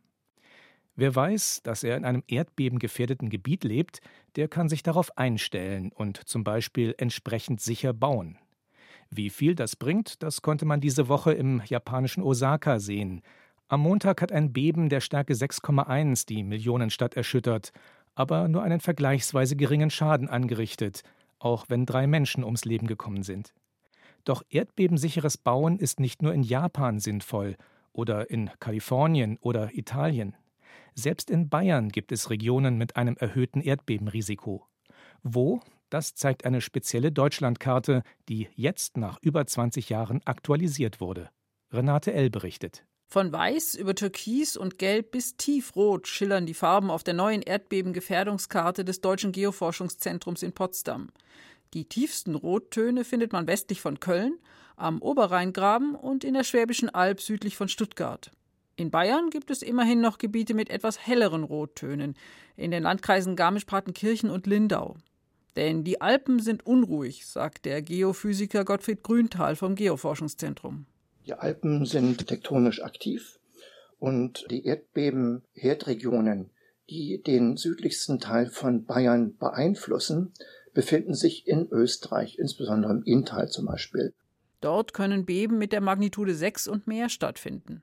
Wer 0.96 1.14
weiß, 1.14 1.62
dass 1.62 1.82
er 1.82 1.96
in 1.96 2.04
einem 2.04 2.22
erdbebengefährdeten 2.26 3.30
Gebiet 3.30 3.64
lebt, 3.64 4.00
der 4.36 4.48
kann 4.48 4.68
sich 4.68 4.82
darauf 4.82 5.16
einstellen 5.16 5.92
und 5.92 6.16
zum 6.28 6.44
Beispiel 6.44 6.94
entsprechend 6.98 7.60
sicher 7.60 7.92
bauen. 7.92 8.38
Wie 9.10 9.30
viel 9.30 9.54
das 9.54 9.76
bringt, 9.76 10.22
das 10.22 10.42
konnte 10.42 10.64
man 10.64 10.80
diese 10.80 11.08
Woche 11.08 11.32
im 11.32 11.62
japanischen 11.66 12.22
Osaka 12.22 12.78
sehen. 12.78 13.22
Am 13.68 13.80
Montag 13.80 14.22
hat 14.22 14.30
ein 14.30 14.52
Beben 14.52 14.88
der 14.88 15.00
Stärke 15.00 15.32
6,1 15.32 16.26
die 16.26 16.42
Millionenstadt 16.42 17.14
erschüttert, 17.14 17.72
aber 18.14 18.48
nur 18.48 18.62
einen 18.62 18.80
vergleichsweise 18.80 19.56
geringen 19.56 19.90
Schaden 19.90 20.28
angerichtet, 20.28 21.02
auch 21.38 21.66
wenn 21.68 21.86
drei 21.86 22.06
Menschen 22.06 22.44
ums 22.44 22.64
Leben 22.64 22.86
gekommen 22.86 23.22
sind. 23.22 23.52
Doch 24.24 24.42
erdbebensicheres 24.50 25.38
Bauen 25.38 25.78
ist 25.78 25.98
nicht 25.98 26.22
nur 26.22 26.34
in 26.34 26.42
Japan 26.42 26.98
sinnvoll 26.98 27.56
oder 27.92 28.30
in 28.30 28.50
Kalifornien 28.60 29.38
oder 29.40 29.74
Italien. 29.74 30.36
Selbst 30.94 31.30
in 31.30 31.48
Bayern 31.48 31.88
gibt 31.90 32.12
es 32.12 32.30
Regionen 32.30 32.76
mit 32.76 32.96
einem 32.96 33.16
erhöhten 33.16 33.60
Erdbebenrisiko. 33.60 34.66
Wo? 35.22 35.60
Das 35.88 36.14
zeigt 36.14 36.44
eine 36.44 36.60
spezielle 36.60 37.10
Deutschlandkarte, 37.10 38.02
die 38.28 38.48
jetzt 38.54 38.96
nach 38.96 39.18
über 39.22 39.46
20 39.46 39.88
Jahren 39.88 40.20
aktualisiert 40.24 41.00
wurde. 41.00 41.30
Renate 41.72 42.12
L. 42.12 42.30
berichtet. 42.30 42.84
Von 43.12 43.32
Weiß 43.32 43.74
über 43.74 43.96
Türkis 43.96 44.56
und 44.56 44.78
Gelb 44.78 45.10
bis 45.10 45.36
Tiefrot 45.36 46.06
schillern 46.06 46.46
die 46.46 46.54
Farben 46.54 46.92
auf 46.92 47.02
der 47.02 47.14
neuen 47.14 47.42
Erdbebengefährdungskarte 47.42 48.84
des 48.84 49.00
Deutschen 49.00 49.32
Geoforschungszentrums 49.32 50.44
in 50.44 50.52
Potsdam. 50.52 51.10
Die 51.74 51.86
tiefsten 51.86 52.36
Rottöne 52.36 53.04
findet 53.04 53.32
man 53.32 53.48
westlich 53.48 53.80
von 53.80 53.98
Köln, 53.98 54.38
am 54.76 55.02
Oberrheingraben 55.02 55.96
und 55.96 56.22
in 56.22 56.34
der 56.34 56.44
Schwäbischen 56.44 56.88
Alb 56.88 57.20
südlich 57.20 57.56
von 57.56 57.68
Stuttgart. 57.68 58.30
In 58.80 58.90
Bayern 58.90 59.28
gibt 59.28 59.50
es 59.50 59.60
immerhin 59.60 60.00
noch 60.00 60.16
Gebiete 60.16 60.54
mit 60.54 60.70
etwas 60.70 61.06
helleren 61.06 61.44
Rottönen, 61.44 62.16
in 62.56 62.70
den 62.70 62.84
Landkreisen 62.84 63.36
Garmisch-Partenkirchen 63.36 64.30
und 64.30 64.46
Lindau. 64.46 64.96
Denn 65.54 65.84
die 65.84 66.00
Alpen 66.00 66.40
sind 66.40 66.64
unruhig, 66.64 67.26
sagt 67.26 67.66
der 67.66 67.82
Geophysiker 67.82 68.64
Gottfried 68.64 69.02
Grünthal 69.02 69.54
vom 69.54 69.74
Geoforschungszentrum. 69.74 70.86
Die 71.26 71.34
Alpen 71.34 71.84
sind 71.84 72.26
tektonisch 72.26 72.82
aktiv 72.82 73.38
und 73.98 74.46
die 74.50 74.64
Erdbeben-Herdregionen, 74.64 76.48
die 76.88 77.22
den 77.22 77.58
südlichsten 77.58 78.18
Teil 78.18 78.46
von 78.46 78.86
Bayern 78.86 79.36
beeinflussen, 79.36 80.32
befinden 80.72 81.12
sich 81.12 81.46
in 81.46 81.68
Österreich, 81.70 82.38
insbesondere 82.38 82.92
im 82.92 83.02
Inntal 83.02 83.50
zum 83.50 83.66
Beispiel. 83.66 84.14
Dort 84.62 84.94
können 84.94 85.26
Beben 85.26 85.58
mit 85.58 85.72
der 85.72 85.82
Magnitude 85.82 86.34
6 86.34 86.66
und 86.66 86.86
mehr 86.86 87.10
stattfinden. 87.10 87.82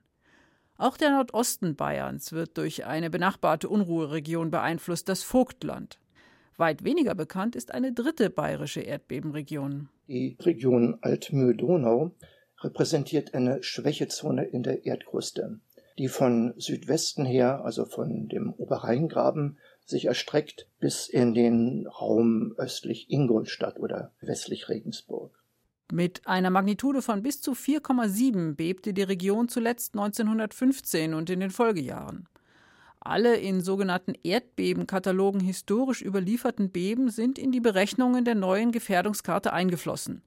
Auch 0.80 0.96
der 0.96 1.10
Nordosten 1.10 1.74
Bayerns 1.74 2.32
wird 2.32 2.56
durch 2.56 2.86
eine 2.86 3.10
benachbarte 3.10 3.68
Unruheregion 3.68 4.52
beeinflusst, 4.52 5.08
das 5.08 5.24
Vogtland. 5.24 5.98
Weit 6.56 6.84
weniger 6.84 7.16
bekannt 7.16 7.56
ist 7.56 7.74
eine 7.74 7.92
dritte 7.92 8.30
bayerische 8.30 8.82
Erdbebenregion. 8.82 9.88
Die 10.06 10.36
Region 10.40 10.98
Altmühl-Donau 11.00 12.12
repräsentiert 12.60 13.34
eine 13.34 13.60
Schwächezone 13.60 14.44
in 14.44 14.62
der 14.62 14.86
Erdkruste, 14.86 15.58
die 15.98 16.06
von 16.06 16.54
Südwesten 16.58 17.24
her, 17.24 17.64
also 17.64 17.84
von 17.84 18.28
dem 18.28 18.52
Oberrheingraben, 18.52 19.58
sich 19.84 20.04
erstreckt 20.04 20.68
bis 20.78 21.08
in 21.08 21.34
den 21.34 21.88
Raum 21.88 22.54
östlich 22.56 23.10
Ingolstadt 23.10 23.80
oder 23.80 24.12
westlich 24.20 24.68
Regensburg. 24.68 25.37
Mit 25.90 26.26
einer 26.26 26.50
Magnitude 26.50 27.00
von 27.00 27.22
bis 27.22 27.40
zu 27.40 27.52
4,7 27.52 28.56
bebte 28.56 28.92
die 28.92 29.02
Region 29.02 29.48
zuletzt 29.48 29.94
1915 29.94 31.14
und 31.14 31.30
in 31.30 31.40
den 31.40 31.50
Folgejahren. 31.50 32.28
Alle 33.00 33.36
in 33.36 33.62
sogenannten 33.62 34.12
Erdbebenkatalogen 34.22 35.40
historisch 35.40 36.02
überlieferten 36.02 36.70
Beben 36.70 37.08
sind 37.08 37.38
in 37.38 37.52
die 37.52 37.60
Berechnungen 37.60 38.26
der 38.26 38.34
neuen 38.34 38.70
Gefährdungskarte 38.70 39.54
eingeflossen. 39.54 40.22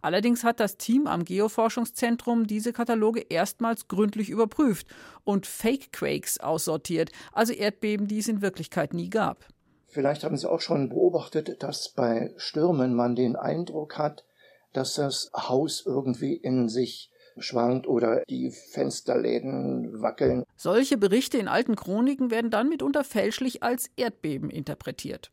Allerdings 0.00 0.44
hat 0.44 0.60
das 0.60 0.78
Team 0.78 1.06
am 1.06 1.26
Geoforschungszentrum 1.26 2.46
diese 2.46 2.72
Kataloge 2.72 3.20
erstmals 3.20 3.88
gründlich 3.88 4.30
überprüft 4.30 4.86
und 5.24 5.46
Fake 5.46 5.92
Quakes 5.92 6.40
aussortiert, 6.40 7.12
also 7.32 7.52
Erdbeben, 7.52 8.08
die 8.08 8.18
es 8.18 8.28
in 8.28 8.40
Wirklichkeit 8.40 8.94
nie 8.94 9.10
gab. 9.10 9.44
Vielleicht 9.88 10.24
haben 10.24 10.38
Sie 10.38 10.50
auch 10.50 10.62
schon 10.62 10.88
beobachtet, 10.88 11.62
dass 11.62 11.90
bei 11.90 12.32
Stürmen 12.38 12.94
man 12.94 13.14
den 13.14 13.36
Eindruck 13.36 13.98
hat, 13.98 14.24
dass 14.72 14.94
das 14.94 15.30
Haus 15.34 15.84
irgendwie 15.86 16.34
in 16.34 16.68
sich 16.68 17.10
schwankt 17.38 17.86
oder 17.86 18.22
die 18.28 18.50
Fensterläden 18.50 20.02
wackeln. 20.02 20.44
Solche 20.56 20.98
Berichte 20.98 21.38
in 21.38 21.48
alten 21.48 21.76
Chroniken 21.76 22.30
werden 22.30 22.50
dann 22.50 22.68
mitunter 22.68 23.04
fälschlich 23.04 23.62
als 23.62 23.90
Erdbeben 23.96 24.50
interpretiert. 24.50 25.30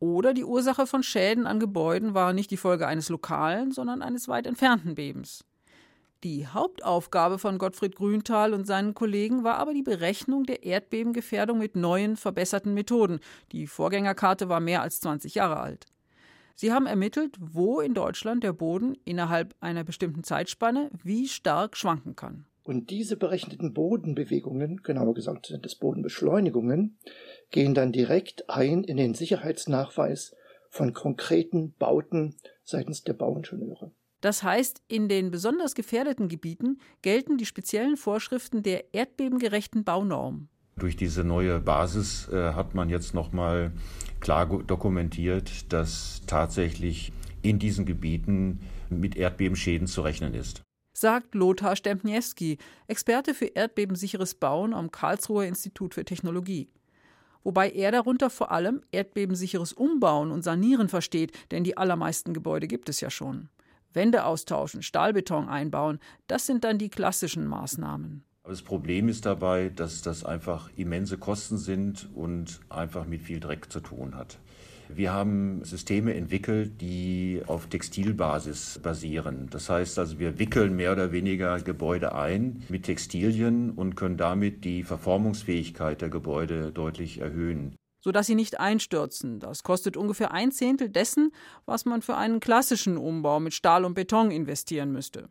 Oder 0.00 0.34
die 0.34 0.44
Ursache 0.44 0.86
von 0.86 1.02
Schäden 1.02 1.46
an 1.46 1.60
Gebäuden 1.60 2.14
war 2.14 2.32
nicht 2.32 2.50
die 2.50 2.56
Folge 2.56 2.86
eines 2.86 3.08
lokalen, 3.08 3.72
sondern 3.72 4.02
eines 4.02 4.28
weit 4.28 4.46
entfernten 4.46 4.94
Bebens. 4.94 5.44
Die 6.24 6.48
Hauptaufgabe 6.48 7.38
von 7.38 7.58
Gottfried 7.58 7.94
Grünthal 7.94 8.52
und 8.52 8.66
seinen 8.66 8.94
Kollegen 8.94 9.44
war 9.44 9.58
aber 9.58 9.72
die 9.72 9.84
Berechnung 9.84 10.44
der 10.44 10.64
Erdbebengefährdung 10.64 11.58
mit 11.58 11.76
neuen, 11.76 12.16
verbesserten 12.16 12.74
Methoden. 12.74 13.20
Die 13.52 13.68
Vorgängerkarte 13.68 14.48
war 14.48 14.58
mehr 14.58 14.82
als 14.82 15.00
20 15.00 15.36
Jahre 15.36 15.60
alt. 15.60 15.86
Sie 16.60 16.72
haben 16.72 16.86
ermittelt, 16.86 17.36
wo 17.38 17.78
in 17.78 17.94
Deutschland 17.94 18.42
der 18.42 18.52
Boden 18.52 18.96
innerhalb 19.04 19.54
einer 19.60 19.84
bestimmten 19.84 20.24
Zeitspanne 20.24 20.90
wie 21.04 21.28
stark 21.28 21.76
schwanken 21.76 22.16
kann. 22.16 22.46
Und 22.64 22.90
diese 22.90 23.16
berechneten 23.16 23.72
Bodenbewegungen, 23.72 24.82
genauer 24.82 25.14
gesagt 25.14 25.46
sind 25.46 25.64
es 25.64 25.76
Bodenbeschleunigungen, 25.76 26.98
gehen 27.52 27.74
dann 27.74 27.92
direkt 27.92 28.50
ein 28.50 28.82
in 28.82 28.96
den 28.96 29.14
Sicherheitsnachweis 29.14 30.34
von 30.68 30.94
konkreten 30.94 31.74
Bauten 31.78 32.34
seitens 32.64 33.04
der 33.04 33.12
Bauingenieure. 33.12 33.92
Das 34.20 34.42
heißt, 34.42 34.82
in 34.88 35.08
den 35.08 35.30
besonders 35.30 35.76
gefährdeten 35.76 36.26
Gebieten 36.26 36.80
gelten 37.02 37.38
die 37.38 37.46
speziellen 37.46 37.96
Vorschriften 37.96 38.64
der 38.64 38.92
erdbebengerechten 38.92 39.84
Baunorm. 39.84 40.48
Durch 40.78 40.96
diese 40.96 41.24
neue 41.24 41.60
Basis 41.60 42.28
äh, 42.28 42.52
hat 42.52 42.74
man 42.74 42.88
jetzt 42.88 43.14
nochmal 43.14 43.72
klar 44.20 44.46
dokumentiert, 44.46 45.72
dass 45.72 46.22
tatsächlich 46.26 47.12
in 47.42 47.58
diesen 47.58 47.84
Gebieten 47.84 48.60
mit 48.90 49.16
Erdbebenschäden 49.16 49.86
zu 49.86 50.02
rechnen 50.02 50.34
ist 50.34 50.62
sagt 50.98 51.34
Lothar 51.34 51.76
Stempniewski, 51.76 52.58
Experte 52.88 53.32
für 53.32 53.46
erdbebensicheres 53.46 54.34
Bauen 54.34 54.74
am 54.74 54.90
Karlsruher 54.90 55.44
Institut 55.44 55.94
für 55.94 56.04
Technologie. 56.04 56.68
Wobei 57.44 57.70
er 57.70 57.92
darunter 57.92 58.30
vor 58.30 58.50
allem 58.50 58.82
erdbebensicheres 58.90 59.72
Umbauen 59.72 60.32
und 60.32 60.42
Sanieren 60.42 60.88
versteht, 60.88 61.32
denn 61.50 61.62
die 61.62 61.76
allermeisten 61.76 62.34
Gebäude 62.34 62.66
gibt 62.66 62.88
es 62.88 63.00
ja 63.00 63.10
schon. 63.10 63.48
Wände 63.92 64.24
austauschen, 64.24 64.82
Stahlbeton 64.82 65.48
einbauen, 65.48 66.00
das 66.26 66.46
sind 66.46 66.64
dann 66.64 66.78
die 66.78 66.90
klassischen 66.90 67.46
Maßnahmen. 67.46 68.24
Das 68.48 68.62
Problem 68.62 69.08
ist 69.08 69.26
dabei, 69.26 69.70
dass 69.74 70.02
das 70.02 70.24
einfach 70.24 70.70
immense 70.76 71.18
Kosten 71.18 71.58
sind 71.58 72.08
und 72.14 72.60
einfach 72.70 73.06
mit 73.06 73.22
viel 73.22 73.40
Dreck 73.40 73.70
zu 73.70 73.80
tun 73.80 74.14
hat. 74.16 74.38
Wir 74.88 75.12
haben 75.12 75.62
Systeme 75.64 76.14
entwickelt, 76.14 76.80
die 76.80 77.42
auf 77.46 77.66
Textilbasis 77.66 78.80
basieren. 78.82 79.48
Das 79.50 79.68
heißt 79.68 79.98
also, 79.98 80.18
wir 80.18 80.38
wickeln 80.38 80.76
mehr 80.76 80.92
oder 80.92 81.12
weniger 81.12 81.60
Gebäude 81.60 82.14
ein 82.14 82.62
mit 82.70 82.84
Textilien 82.84 83.70
und 83.70 83.96
können 83.96 84.16
damit 84.16 84.64
die 84.64 84.82
Verformungsfähigkeit 84.82 86.00
der 86.00 86.08
Gebäude 86.08 86.72
deutlich 86.72 87.20
erhöhen 87.20 87.76
sodass 88.00 88.26
sie 88.26 88.36
nicht 88.36 88.60
einstürzen. 88.60 89.40
Das 89.40 89.64
kostet 89.64 89.96
ungefähr 89.96 90.32
ein 90.32 90.52
Zehntel 90.52 90.88
dessen, 90.88 91.32
was 91.66 91.84
man 91.84 92.00
für 92.00 92.16
einen 92.16 92.40
klassischen 92.40 92.96
Umbau 92.96 93.40
mit 93.40 93.54
Stahl 93.54 93.84
und 93.84 93.94
Beton 93.94 94.30
investieren 94.30 94.92
müsste. 94.92 95.28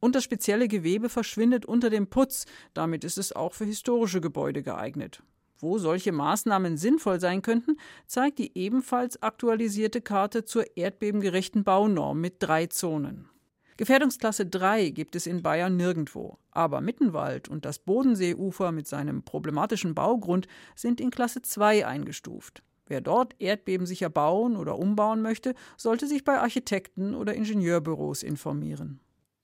Und 0.00 0.14
das 0.14 0.24
spezielle 0.24 0.66
Gewebe 0.66 1.08
verschwindet 1.08 1.66
unter 1.66 1.90
dem 1.90 2.08
Putz, 2.08 2.46
damit 2.74 3.04
ist 3.04 3.18
es 3.18 3.32
auch 3.32 3.52
für 3.52 3.66
historische 3.66 4.20
Gebäude 4.20 4.62
geeignet. 4.62 5.22
Wo 5.58 5.76
solche 5.78 6.10
Maßnahmen 6.10 6.78
sinnvoll 6.78 7.20
sein 7.20 7.42
könnten, 7.42 7.76
zeigt 8.06 8.38
die 8.38 8.56
ebenfalls 8.56 9.22
aktualisierte 9.22 10.00
Karte 10.00 10.46
zur 10.46 10.64
erdbebengerechten 10.76 11.64
Baunorm 11.64 12.18
mit 12.18 12.36
drei 12.38 12.66
Zonen. 12.66 13.28
Gefährdungsklasse 13.76 14.44
3 14.44 14.90
gibt 14.90 15.16
es 15.16 15.26
in 15.26 15.42
Bayern 15.42 15.76
nirgendwo, 15.76 16.38
aber 16.50 16.82
Mittenwald 16.82 17.48
und 17.48 17.64
das 17.64 17.78
Bodenseeufer 17.78 18.72
mit 18.72 18.86
seinem 18.86 19.22
problematischen 19.22 19.94
Baugrund 19.94 20.48
sind 20.76 21.00
in 21.00 21.10
Klasse 21.10 21.40
2 21.40 21.86
eingestuft. 21.86 22.62
Wer 22.88 23.00
dort 23.00 23.34
erdbebensicher 23.38 24.10
bauen 24.10 24.56
oder 24.56 24.78
umbauen 24.78 25.22
möchte, 25.22 25.54
sollte 25.78 26.06
sich 26.06 26.24
bei 26.24 26.38
Architekten 26.40 27.14
oder 27.14 27.34
Ingenieurbüros 27.34 28.22
informieren. 28.22 29.00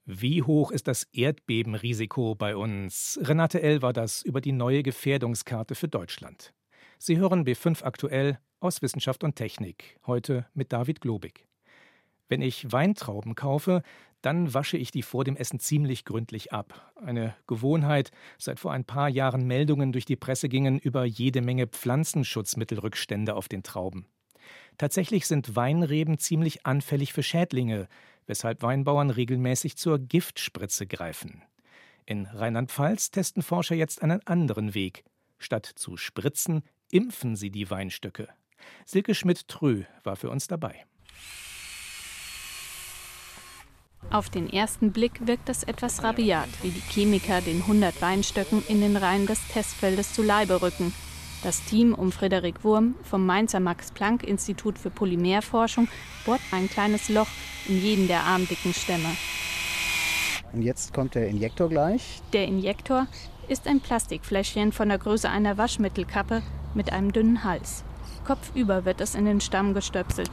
Wie 0.09 0.45
hoch 0.45 0.71
ist 0.71 0.87
das 0.87 1.03
Erdbebenrisiko 1.13 2.37
bei 2.37 2.55
uns? 2.55 3.19
Renate 3.23 3.61
L. 3.61 3.83
war 3.83 3.93
das 3.93 4.23
über 4.23 4.41
die 4.41 4.53
neue 4.53 4.85
Gefährdungskarte 4.85 5.75
für 5.75 5.89
Deutschland. 5.89 6.55
Sie 6.97 7.19
hören 7.19 7.45
B5 7.45 7.83
aktuell 7.83 8.39
aus 8.61 8.83
Wissenschaft 8.83 9.25
und 9.25 9.35
Technik, 9.35 9.99
heute 10.07 10.47
mit 10.55 10.73
David 10.73 11.01
Globig. 11.01 11.49
Wenn 12.29 12.41
ich 12.41 12.71
Weintrauben 12.71 13.35
kaufe, 13.35 13.83
dann 14.23 14.55
wasche 14.55 14.77
ich 14.77 14.93
die 14.93 15.03
vor 15.03 15.25
dem 15.25 15.35
Essen 15.35 15.59
ziemlich 15.59 16.05
gründlich 16.05 16.53
ab. 16.53 16.93
Eine 17.05 17.35
Gewohnheit, 17.49 18.13
seit 18.39 18.61
vor 18.61 18.71
ein 18.71 18.85
paar 18.85 19.09
Jahren 19.09 19.45
Meldungen 19.49 19.91
durch 19.91 20.05
die 20.05 20.15
Presse 20.15 20.49
gingen 20.49 20.79
über 20.79 21.05
jede 21.05 21.43
Menge 21.43 21.67
Pflanzenschutzmittelrückstände 21.67 23.35
auf 23.35 23.49
den 23.49 23.65
Trauben. 23.65 24.07
Tatsächlich 24.79 25.27
sind 25.27 25.57
Weinreben 25.57 26.19
ziemlich 26.19 26.65
anfällig 26.65 27.13
für 27.13 27.25
Schädlinge, 27.25 27.89
weshalb 28.27 28.63
Weinbauern 28.63 29.11
regelmäßig 29.11 29.77
zur 29.77 29.99
Giftspritze 29.99 30.87
greifen. 30.87 31.43
In 32.05 32.27
Rheinland-Pfalz 32.27 33.11
testen 33.11 33.43
Forscher 33.43 33.75
jetzt 33.75 34.03
einen 34.03 34.25
anderen 34.27 34.75
Weg. 34.75 35.05
Statt 35.39 35.67
zu 35.67 35.97
spritzen, 35.97 36.63
impfen 36.91 37.37
sie 37.37 37.51
die 37.51 37.69
Weinstöcke. 37.69 38.29
Silke 38.85 39.15
Schmidt-Trö 39.15 39.83
war 40.05 40.17
für 40.17 40.31
uns 40.31 40.47
dabei. 40.47 40.87
Auf 44.11 44.31
den 44.31 44.49
ersten 44.49 44.93
Blick 44.93 45.27
wirkt 45.27 45.49
das 45.49 45.65
etwas 45.65 46.05
rabiat, 46.05 46.49
wie 46.63 46.71
die 46.71 46.81
Chemiker 46.81 47.41
den 47.41 47.63
100 47.63 48.01
Weinstöcken 48.01 48.63
in 48.69 48.81
den 48.81 48.97
Reihen 48.97 49.27
des 49.27 49.47
Testfeldes 49.49 50.13
zu 50.13 50.23
Leibe 50.23 50.63
rücken. 50.63 50.93
Das 51.47 51.63
Team 51.63 51.95
um 51.95 52.11
Frederik 52.11 52.65
Wurm 52.65 52.97
vom 53.05 53.25
Mainzer 53.25 53.61
Max-Planck-Institut 53.61 54.81
für 54.81 54.91
Polymerforschung 54.91 55.87
bohrt 56.25 56.41
ein 56.51 56.69
kleines 56.69 57.09
Loch 57.09 57.29
in 57.69 57.81
jeden 57.81 58.09
der 58.09 58.25
armdicken 58.25 58.75
Stämme. 58.75 59.17
Und 60.53 60.63
jetzt 60.63 60.93
kommt 60.93 61.15
der 61.15 61.29
Injektor 61.29 61.69
gleich. 61.69 62.21
Der 62.33 62.49
Injektor 62.49 63.07
ist 63.47 63.69
ein 63.69 63.79
Plastikfläschchen 63.79 64.73
von 64.73 64.89
der 64.89 64.99
Größe 64.99 65.31
einer 65.31 65.57
Waschmittelkappe 65.57 66.43
mit 66.75 66.93
einem 66.93 67.13
dünnen 67.13 67.45
Hals. 67.45 67.85
Kopfüber 68.27 68.85
wird 68.85 69.01
es 69.01 69.15
in 69.15 69.25
den 69.25 69.41
Stamm 69.41 69.73
gestöpselt. 69.73 70.33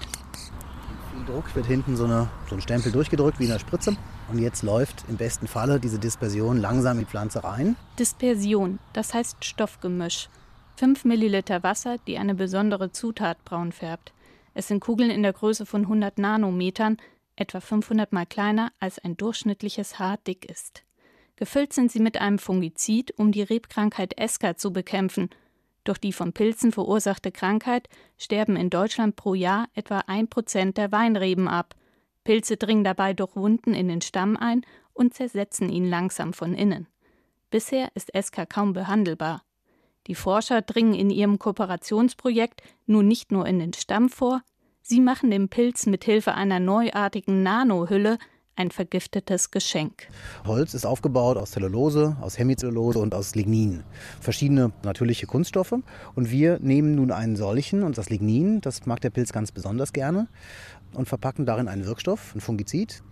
Viel 1.13 1.25
Druck 1.27 1.55
wird 1.55 1.67
hinten 1.67 1.95
so, 1.95 2.05
eine, 2.05 2.27
so 2.49 2.55
ein 2.55 2.61
Stempel 2.61 2.91
durchgedrückt 2.91 3.39
wie 3.39 3.43
in 3.43 3.51
der 3.51 3.59
Spritze. 3.59 3.95
Und 4.31 4.39
jetzt 4.39 4.63
läuft 4.63 5.05
im 5.07 5.17
besten 5.17 5.45
Falle 5.45 5.79
diese 5.79 5.99
Dispersion 5.99 6.57
langsam 6.57 6.97
in 6.97 7.03
die 7.03 7.11
Pflanze 7.11 7.43
rein. 7.43 7.75
Dispersion, 7.99 8.79
das 8.93 9.13
heißt 9.13 9.45
Stoffgemisch. 9.45 10.27
5 10.75 11.05
Milliliter 11.05 11.61
Wasser, 11.61 11.97
die 12.07 12.17
eine 12.17 12.33
besondere 12.33 12.91
Zutat 12.91 13.43
braun 13.45 13.71
färbt. 13.71 14.11
Es 14.53 14.67
sind 14.67 14.79
Kugeln 14.79 15.11
in 15.11 15.23
der 15.23 15.33
Größe 15.33 15.65
von 15.65 15.81
100 15.81 16.17
Nanometern, 16.17 16.97
etwa 17.35 17.59
500 17.59 18.11
mal 18.11 18.25
kleiner 18.25 18.71
als 18.79 18.99
ein 18.99 19.15
durchschnittliches 19.15 19.99
Haar 19.99 20.17
dick 20.25 20.49
ist. 20.49 20.83
Gefüllt 21.35 21.73
sind 21.73 21.91
sie 21.91 21.99
mit 21.99 22.19
einem 22.19 22.39
Fungizid, 22.39 23.13
um 23.17 23.31
die 23.31 23.41
Rebkrankheit 23.41 24.17
Esker 24.17 24.57
zu 24.57 24.71
bekämpfen. 24.71 25.29
Durch 25.83 25.97
die 25.97 26.13
von 26.13 26.33
Pilzen 26.33 26.71
verursachte 26.71 27.31
Krankheit 27.31 27.89
sterben 28.17 28.55
in 28.55 28.69
Deutschland 28.69 29.15
pro 29.15 29.33
Jahr 29.33 29.67
etwa 29.73 29.99
ein 30.07 30.27
Prozent 30.27 30.77
der 30.77 30.91
Weinreben 30.91 31.47
ab. 31.47 31.75
Pilze 32.23 32.57
dringen 32.57 32.83
dabei 32.83 33.13
durch 33.13 33.35
Wunden 33.35 33.73
in 33.73 33.89
den 33.89 34.01
Stamm 34.01 34.37
ein 34.37 34.65
und 34.93 35.13
zersetzen 35.13 35.69
ihn 35.69 35.89
langsam 35.89 36.33
von 36.33 36.53
innen. 36.53 36.87
Bisher 37.49 37.89
ist 37.95 38.13
Esker 38.15 38.45
kaum 38.45 38.73
behandelbar. 38.73 39.43
Die 40.07 40.15
Forscher 40.15 40.61
dringen 40.61 40.93
in 40.93 41.09
ihrem 41.09 41.39
Kooperationsprojekt 41.39 42.61
nun 42.85 43.07
nicht 43.07 43.31
nur 43.31 43.45
in 43.45 43.59
den 43.59 43.73
Stamm 43.73 44.09
vor, 44.09 44.41
sie 44.81 44.99
machen 44.99 45.31
dem 45.31 45.49
Pilz 45.49 45.85
mit 45.85 46.03
Hilfe 46.03 46.33
einer 46.33 46.59
neuartigen 46.59 47.41
Nanohülle 47.41 48.17
ein 48.55 48.69
vergiftetes 48.69 49.51
Geschenk. 49.51 50.07
Holz 50.45 50.73
ist 50.73 50.85
aufgebaut 50.85 51.37
aus 51.37 51.51
Zellulose, 51.51 52.17
aus 52.21 52.37
Hemicellulose 52.37 52.99
und 52.99 53.15
aus 53.15 53.33
Lignin. 53.35 53.83
Verschiedene 54.19 54.71
natürliche 54.83 55.25
Kunststoffe. 55.25 55.73
Und 56.13 56.31
wir 56.31 56.59
nehmen 56.59 56.95
nun 56.95 57.11
einen 57.11 57.35
solchen 57.35 57.83
und 57.83 57.97
das 57.97 58.09
Lignin, 58.09 58.61
das 58.61 58.85
mag 58.85 59.01
der 59.01 59.09
Pilz 59.09 59.33
ganz 59.33 59.51
besonders 59.51 59.93
gerne, 59.93 60.27
und 60.93 61.07
verpacken 61.07 61.45
darin 61.45 61.67
einen 61.67 61.85
Wirkstoff, 61.85 62.33
ein 62.35 62.41
Fungizid. 62.41 63.03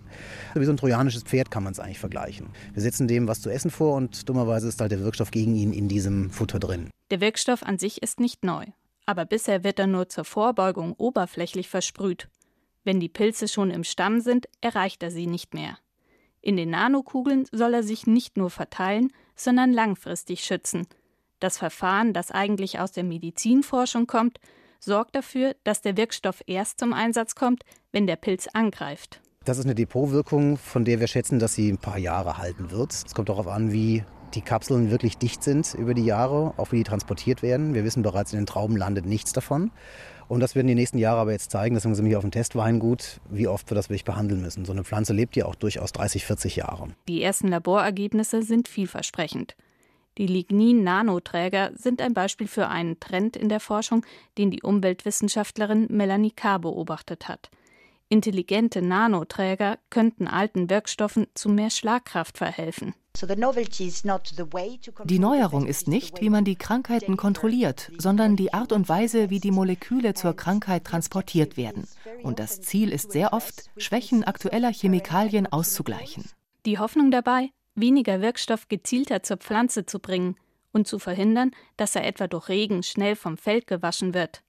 Wie 0.55 0.65
so 0.65 0.71
ein 0.71 0.77
trojanisches 0.77 1.23
Pferd 1.23 1.51
kann 1.51 1.63
man 1.63 1.71
es 1.71 1.79
eigentlich 1.79 1.99
vergleichen. 1.99 2.49
Wir 2.73 2.81
setzen 2.81 3.07
dem 3.07 3.27
was 3.27 3.41
zu 3.41 3.49
essen 3.49 3.71
vor 3.71 3.95
und 3.95 4.27
dummerweise 4.27 4.67
ist 4.67 4.81
halt 4.81 4.91
der 4.91 4.99
Wirkstoff 4.99 5.31
gegen 5.31 5.55
ihn 5.55 5.73
in 5.73 5.87
diesem 5.87 6.29
Futter 6.29 6.59
drin. 6.59 6.89
Der 7.11 7.21
Wirkstoff 7.21 7.63
an 7.63 7.77
sich 7.77 8.01
ist 8.03 8.19
nicht 8.19 8.43
neu, 8.43 8.65
aber 9.05 9.25
bisher 9.25 9.63
wird 9.63 9.79
er 9.79 9.87
nur 9.87 10.09
zur 10.09 10.25
Vorbeugung 10.25 10.93
oberflächlich 10.93 11.69
versprüht. 11.69 12.27
Wenn 12.83 12.99
die 12.99 13.09
Pilze 13.09 13.47
schon 13.47 13.69
im 13.69 13.83
Stamm 13.83 14.21
sind, 14.21 14.47
erreicht 14.59 15.03
er 15.03 15.11
sie 15.11 15.27
nicht 15.27 15.53
mehr. 15.53 15.77
In 16.41 16.57
den 16.57 16.71
Nanokugeln 16.71 17.45
soll 17.51 17.75
er 17.75 17.83
sich 17.83 18.07
nicht 18.07 18.37
nur 18.37 18.49
verteilen, 18.49 19.13
sondern 19.35 19.71
langfristig 19.71 20.43
schützen. 20.43 20.87
Das 21.39 21.57
Verfahren, 21.57 22.13
das 22.13 22.31
eigentlich 22.31 22.79
aus 22.79 22.91
der 22.91 23.03
Medizinforschung 23.03 24.07
kommt, 24.07 24.39
sorgt 24.83 25.15
dafür, 25.15 25.55
dass 25.63 25.81
der 25.81 25.95
Wirkstoff 25.97 26.41
erst 26.47 26.79
zum 26.79 26.93
Einsatz 26.93 27.35
kommt, 27.35 27.63
wenn 27.91 28.07
der 28.07 28.15
Pilz 28.15 28.47
angreift. 28.53 29.21
Das 29.45 29.57
ist 29.57 29.65
eine 29.65 29.75
Depotwirkung, 29.75 30.57
von 30.57 30.85
der 30.85 30.99
wir 30.99 31.07
schätzen, 31.07 31.39
dass 31.39 31.55
sie 31.55 31.71
ein 31.71 31.77
paar 31.77 31.97
Jahre 31.97 32.37
halten 32.37 32.69
wird. 32.71 32.91
Es 32.91 33.15
kommt 33.15 33.29
darauf 33.29 33.47
an, 33.47 33.71
wie 33.71 34.03
die 34.35 34.41
Kapseln 34.41 34.91
wirklich 34.91 35.17
dicht 35.17 35.43
sind 35.43 35.73
über 35.73 35.93
die 35.93 36.05
Jahre, 36.05 36.53
auch 36.57 36.71
wie 36.71 36.77
die 36.77 36.83
transportiert 36.83 37.41
werden. 37.41 37.73
Wir 37.73 37.83
wissen 37.83 38.03
bereits, 38.03 38.33
in 38.33 38.39
den 38.39 38.45
Trauben 38.45 38.77
landet 38.77 39.05
nichts 39.05 39.33
davon. 39.33 39.71
Und 40.27 40.39
das 40.39 40.55
werden 40.55 40.67
die 40.67 40.75
nächsten 40.75 40.97
Jahre 40.97 41.19
aber 41.19 41.31
jetzt 41.33 41.51
zeigen, 41.51 41.75
deswegen 41.75 41.93
sind 41.93 42.05
wir 42.05 42.09
hier 42.09 42.17
auf 42.17 42.23
dem 42.23 42.31
Testweingut, 42.31 43.19
wie 43.29 43.47
oft 43.47 43.69
wir 43.69 43.75
das 43.75 43.89
wirklich 43.89 44.05
behandeln 44.05 44.41
müssen. 44.41 44.63
So 44.63 44.71
eine 44.71 44.83
Pflanze 44.85 45.11
lebt 45.11 45.35
ja 45.35 45.45
auch 45.45 45.55
durchaus 45.55 45.91
30, 45.91 46.25
40 46.25 46.55
Jahre. 46.55 46.87
Die 47.07 47.21
ersten 47.21 47.49
Laborergebnisse 47.49 48.41
sind 48.41 48.69
vielversprechend. 48.69 49.55
Die 50.21 50.27
Lignin-Nanoträger 50.27 51.71
sind 51.73 51.99
ein 51.99 52.13
Beispiel 52.13 52.45
für 52.45 52.67
einen 52.67 52.99
Trend 52.99 53.35
in 53.35 53.49
der 53.49 53.59
Forschung, 53.59 54.05
den 54.37 54.51
die 54.51 54.61
Umweltwissenschaftlerin 54.61 55.87
Melanie 55.89 56.29
K. 56.29 56.59
beobachtet 56.59 57.27
hat. 57.27 57.49
Intelligente 58.07 58.83
Nanoträger 58.83 59.79
könnten 59.89 60.27
alten 60.27 60.69
Wirkstoffen 60.69 61.25
zu 61.33 61.49
mehr 61.49 61.71
Schlagkraft 61.71 62.37
verhelfen. 62.37 62.93
Die 65.05 65.19
Neuerung 65.19 65.65
ist 65.65 65.87
nicht, 65.87 66.21
wie 66.21 66.29
man 66.29 66.45
die 66.45 66.55
Krankheiten 66.55 67.17
kontrolliert, 67.17 67.91
sondern 67.97 68.35
die 68.35 68.53
Art 68.53 68.73
und 68.73 68.87
Weise, 68.87 69.31
wie 69.31 69.39
die 69.39 69.49
Moleküle 69.49 70.13
zur 70.13 70.35
Krankheit 70.35 70.83
transportiert 70.83 71.57
werden. 71.57 71.87
Und 72.21 72.37
das 72.37 72.61
Ziel 72.61 72.91
ist 72.91 73.11
sehr 73.11 73.33
oft, 73.33 73.71
Schwächen 73.77 74.23
aktueller 74.23 74.71
Chemikalien 74.71 75.51
auszugleichen. 75.51 76.25
Die 76.67 76.77
Hoffnung 76.77 77.09
dabei, 77.09 77.49
weniger 77.75 78.21
Wirkstoff 78.21 78.67
gezielter 78.67 79.23
zur 79.23 79.37
Pflanze 79.37 79.85
zu 79.85 79.99
bringen 79.99 80.35
und 80.71 80.87
zu 80.87 80.99
verhindern, 80.99 81.51
dass 81.77 81.95
er 81.95 82.05
etwa 82.05 82.27
durch 82.27 82.49
Regen 82.49 82.83
schnell 82.83 83.15
vom 83.15 83.37
Feld 83.37 83.67
gewaschen 83.67 84.13
wird. 84.13 84.43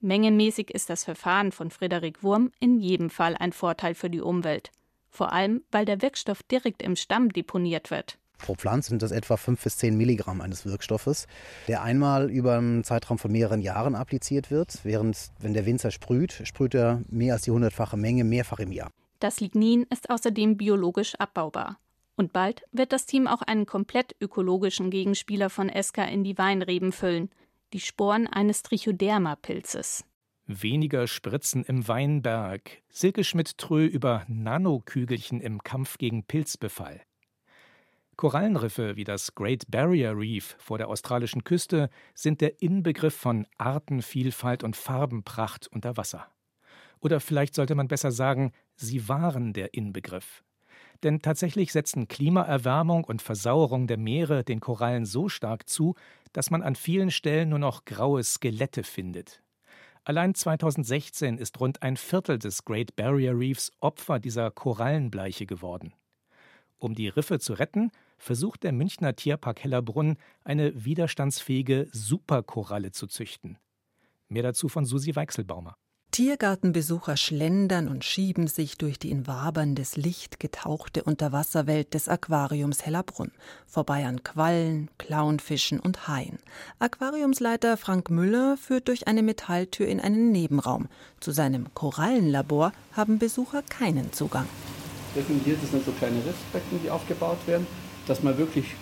Mengenmäßig 0.00 0.70
ist 0.70 0.90
das 0.90 1.04
Verfahren 1.04 1.50
von 1.50 1.70
Frederik 1.70 2.22
Wurm 2.22 2.50
in 2.60 2.78
jedem 2.78 3.10
Fall 3.10 3.36
ein 3.38 3.52
Vorteil 3.52 3.94
für 3.94 4.10
die 4.10 4.20
Umwelt. 4.20 4.70
Vor 5.10 5.32
allem, 5.32 5.62
weil 5.70 5.84
der 5.84 6.02
Wirkstoff 6.02 6.42
direkt 6.42 6.82
im 6.82 6.96
Stamm 6.96 7.30
deponiert 7.30 7.90
wird. 7.90 8.18
Pro 8.38 8.54
Pflanze 8.54 8.90
sind 8.90 9.00
das 9.00 9.12
etwa 9.12 9.36
5 9.36 9.62
bis 9.62 9.78
10 9.78 9.96
Milligramm 9.96 10.40
eines 10.40 10.66
Wirkstoffes, 10.66 11.26
der 11.68 11.82
einmal 11.82 12.30
über 12.30 12.58
einen 12.58 12.84
Zeitraum 12.84 13.16
von 13.16 13.32
mehreren 13.32 13.62
Jahren 13.62 13.94
appliziert 13.94 14.50
wird, 14.50 14.80
während, 14.82 15.30
wenn 15.38 15.54
der 15.54 15.64
Winzer 15.64 15.90
sprüht, 15.90 16.42
sprüht 16.44 16.74
er 16.74 17.02
mehr 17.08 17.34
als 17.34 17.42
die 17.42 17.52
hundertfache 17.52 17.96
Menge 17.96 18.24
mehrfach 18.24 18.58
im 18.58 18.72
Jahr. 18.72 18.90
Das 19.20 19.40
Lignin 19.40 19.86
ist 19.88 20.10
außerdem 20.10 20.58
biologisch 20.58 21.14
abbaubar. 21.14 21.78
Und 22.16 22.32
bald 22.32 22.62
wird 22.72 22.92
das 22.92 23.06
Team 23.06 23.26
auch 23.26 23.42
einen 23.42 23.66
komplett 23.66 24.14
ökologischen 24.20 24.90
Gegenspieler 24.90 25.50
von 25.50 25.68
Eska 25.68 26.04
in 26.04 26.24
die 26.24 26.38
Weinreben 26.38 26.92
füllen– 26.92 27.30
die 27.74 27.80
Sporen 27.80 28.28
eines 28.28 28.62
Trichoderma-Pilzes. 28.62 30.04
Weniger 30.46 31.08
Spritzen 31.08 31.64
im 31.64 31.88
Weinberg. 31.88 32.82
Silke 32.88 33.24
Schmidt-Trö 33.24 33.84
über 33.84 34.24
Nanokügelchen 34.28 35.40
im 35.40 35.62
Kampf 35.62 35.98
gegen 35.98 36.24
Pilzbefall. 36.24 37.00
Korallenriffe 38.16 38.94
wie 38.94 39.02
das 39.02 39.34
Great 39.34 39.68
Barrier 39.68 40.16
Reef 40.16 40.54
vor 40.60 40.78
der 40.78 40.88
australischen 40.88 41.42
Küste 41.42 41.90
sind 42.14 42.40
der 42.40 42.62
Inbegriff 42.62 43.16
von 43.16 43.44
Artenvielfalt 43.58 44.62
und 44.62 44.76
Farbenpracht 44.76 45.66
unter 45.66 45.96
Wasser. 45.96 46.28
Oder 47.00 47.18
vielleicht 47.18 47.56
sollte 47.56 47.74
man 47.74 47.88
besser 47.88 48.12
sagen, 48.12 48.52
sie 48.76 49.08
waren 49.08 49.52
der 49.52 49.74
Inbegriff. 49.74 50.44
Denn 51.02 51.20
tatsächlich 51.20 51.72
setzen 51.72 52.08
Klimaerwärmung 52.08 53.04
und 53.04 53.20
Versauerung 53.20 53.86
der 53.86 53.98
Meere 53.98 54.44
den 54.44 54.60
Korallen 54.60 55.04
so 55.04 55.28
stark 55.28 55.68
zu, 55.68 55.94
dass 56.32 56.50
man 56.50 56.62
an 56.62 56.76
vielen 56.76 57.10
Stellen 57.10 57.50
nur 57.50 57.58
noch 57.58 57.84
graue 57.84 58.22
Skelette 58.22 58.82
findet. 58.82 59.42
Allein 60.04 60.34
2016 60.34 61.38
ist 61.38 61.58
rund 61.60 61.82
ein 61.82 61.96
Viertel 61.96 62.38
des 62.38 62.64
Great 62.64 62.94
Barrier 62.94 63.38
Reefs 63.38 63.72
Opfer 63.80 64.18
dieser 64.18 64.50
Korallenbleiche 64.50 65.46
geworden. 65.46 65.94
Um 66.76 66.94
die 66.94 67.08
Riffe 67.08 67.38
zu 67.38 67.54
retten, 67.54 67.90
versucht 68.18 68.62
der 68.64 68.72
Münchner 68.72 69.16
Tierpark 69.16 69.64
Hellerbrunn, 69.64 70.18
eine 70.44 70.84
widerstandsfähige 70.84 71.88
Superkoralle 71.92 72.92
zu 72.92 73.06
züchten. 73.06 73.58
Mehr 74.28 74.42
dazu 74.42 74.68
von 74.68 74.84
Susi 74.84 75.16
Weichselbaumer. 75.16 75.76
Tiergartenbesucher 76.14 77.16
schlendern 77.16 77.88
und 77.88 78.04
schieben 78.04 78.46
sich 78.46 78.78
durch 78.78 79.00
die 79.00 79.10
in 79.10 79.26
waberndes 79.26 79.96
Licht 79.96 80.38
getauchte 80.38 81.02
Unterwasserwelt 81.02 81.92
des 81.92 82.08
Aquariums 82.08 82.86
Hellerbrunn, 82.86 83.32
vorbei 83.66 84.06
an 84.06 84.22
Quallen, 84.22 84.90
Clownfischen 84.96 85.80
und 85.80 86.06
Haien. 86.06 86.38
Aquariumsleiter 86.78 87.76
Frank 87.76 88.10
Müller 88.10 88.56
führt 88.56 88.86
durch 88.86 89.08
eine 89.08 89.24
Metalltür 89.24 89.88
in 89.88 89.98
einen 89.98 90.30
Nebenraum. 90.30 90.86
Zu 91.18 91.32
seinem 91.32 91.74
Korallenlabor 91.74 92.72
haben 92.92 93.18
Besucher 93.18 93.62
keinen 93.62 94.12
Zugang. 94.12 94.46
Definiert 95.16 95.58
sind 95.68 95.84
so 95.84 95.90
kleine 95.90 96.18
Riffbecken, 96.18 96.78
die 96.84 96.90
aufgebaut 96.90 97.44
werden, 97.46 97.66
dass 98.06 98.22
man 98.22 98.38
wirklich 98.38 98.76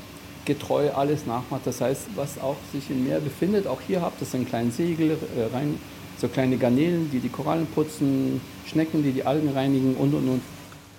getreu 0.44 0.90
alles 0.90 1.24
nachmacht. 1.24 1.66
Das 1.66 1.80
heißt, 1.80 2.08
was 2.14 2.38
auch 2.38 2.56
sich 2.74 2.90
im 2.90 3.04
Meer 3.04 3.20
befindet, 3.20 3.66
auch 3.66 3.80
hier 3.80 4.02
habt 4.02 4.20
ihr 4.20 4.34
einen 4.34 4.46
kleinen 4.46 4.70
Segel 4.70 5.16
äh, 5.34 5.44
rein 5.44 5.78
so 6.22 6.28
kleine 6.28 6.56
Garnelen, 6.56 7.10
die 7.10 7.18
die 7.18 7.28
Korallen 7.28 7.66
putzen, 7.66 8.40
Schnecken, 8.64 9.02
die 9.02 9.12
die 9.12 9.24
Algen 9.24 9.50
reinigen 9.50 9.96
und 9.96 10.14
und 10.14 10.28
und. 10.28 10.42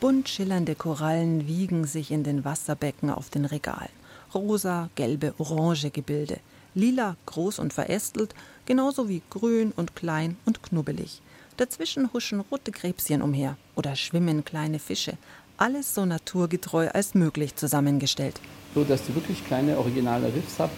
Bunt 0.01 0.27
schillernde 0.27 0.75
Korallen 0.75 1.47
wiegen 1.47 1.86
sich 1.86 2.12
in 2.12 2.23
den 2.23 2.43
Wasserbecken 2.43 3.09
auf 3.09 3.29
den 3.29 3.45
Regalen. 3.45 3.89
Rosa, 4.36 4.89
gelbe, 4.95 5.33
orange 5.38 5.91
Gebilde. 5.91 6.39
Lila, 6.75 7.15
groß 7.25 7.59
und 7.59 7.71
verästelt, 7.71 8.36
genauso 8.65 9.07
wie 9.07 9.21
grün 9.29 9.71
und 9.75 9.95
klein 9.95 10.36
und 10.45 10.62
knubbelig. 10.62 11.21
Dazwischen 11.55 12.12
huschen 12.12 12.41
rote 12.41 12.71
Krebschen 12.71 13.21
umher 13.21 13.55
oder 13.75 13.95
schwimmen 13.95 14.43
kleine 14.43 14.79
Fische. 14.79 15.17
Alles 15.55 15.95
so 15.95 16.05
naturgetreu 16.05 16.89
als 16.89 17.13
möglich 17.13 17.55
zusammengestellt. 17.55 18.41
So 18.75 18.83
dass 18.83 19.07
ich 19.07 19.15
wirklich 19.15 19.45
kleine 19.45 19.77
originale 19.77 20.33
Riffs 20.33 20.59
habe, 20.59 20.73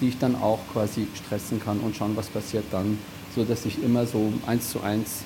die 0.00 0.08
ich 0.08 0.18
dann 0.18 0.36
auch 0.36 0.60
quasi 0.72 1.06
stressen 1.14 1.60
kann 1.60 1.80
und 1.80 1.96
schauen, 1.96 2.16
was 2.16 2.28
passiert 2.28 2.64
dann, 2.70 2.96
so 3.34 3.44
dass 3.44 3.64
ich 3.64 3.82
immer 3.82 4.06
so 4.06 4.32
eins 4.46 4.70
zu 4.70 4.80
eins 4.80 5.22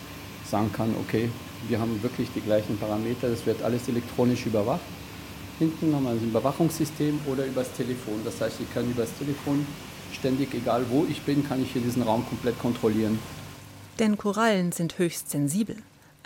sagen 0.49 0.71
kann, 0.73 0.95
okay, 1.01 1.31
wir 1.69 1.81
haben 1.81 2.03
wirklich 2.03 2.29
die 2.35 2.41
gleichen 2.41 2.79
Parameter, 2.79 3.29
das 3.29 3.47
wird 3.47 3.63
alles 3.63 3.89
elektronisch 3.89 4.47
überwacht. 4.47 4.81
Hinten 5.59 5.95
haben 5.95 6.05
wir 6.05 6.11
ein 6.11 6.23
Überwachungssystem 6.23 7.21
oder 7.27 7.47
übers 7.47 7.73
Telefon. 7.73 8.21
Das 8.25 8.41
heißt, 8.41 8.61
ich 8.61 8.73
kann 8.75 8.91
übers 8.91 9.09
Telefon 9.19 9.67
ständig, 10.13 10.53
egal 10.53 10.85
wo 10.91 11.07
ich 11.09 11.23
bin, 11.23 11.47
kann 11.47 11.63
ich 11.63 11.73
hier 11.73 11.83
diesen 11.83 12.03
Raum 12.03 12.27
komplett 12.29 12.59
kontrollieren. 12.59 13.19
Denn 13.99 14.19
Korallen 14.19 14.73
sind 14.73 14.99
höchst 14.99 15.31
sensibel. 15.31 15.77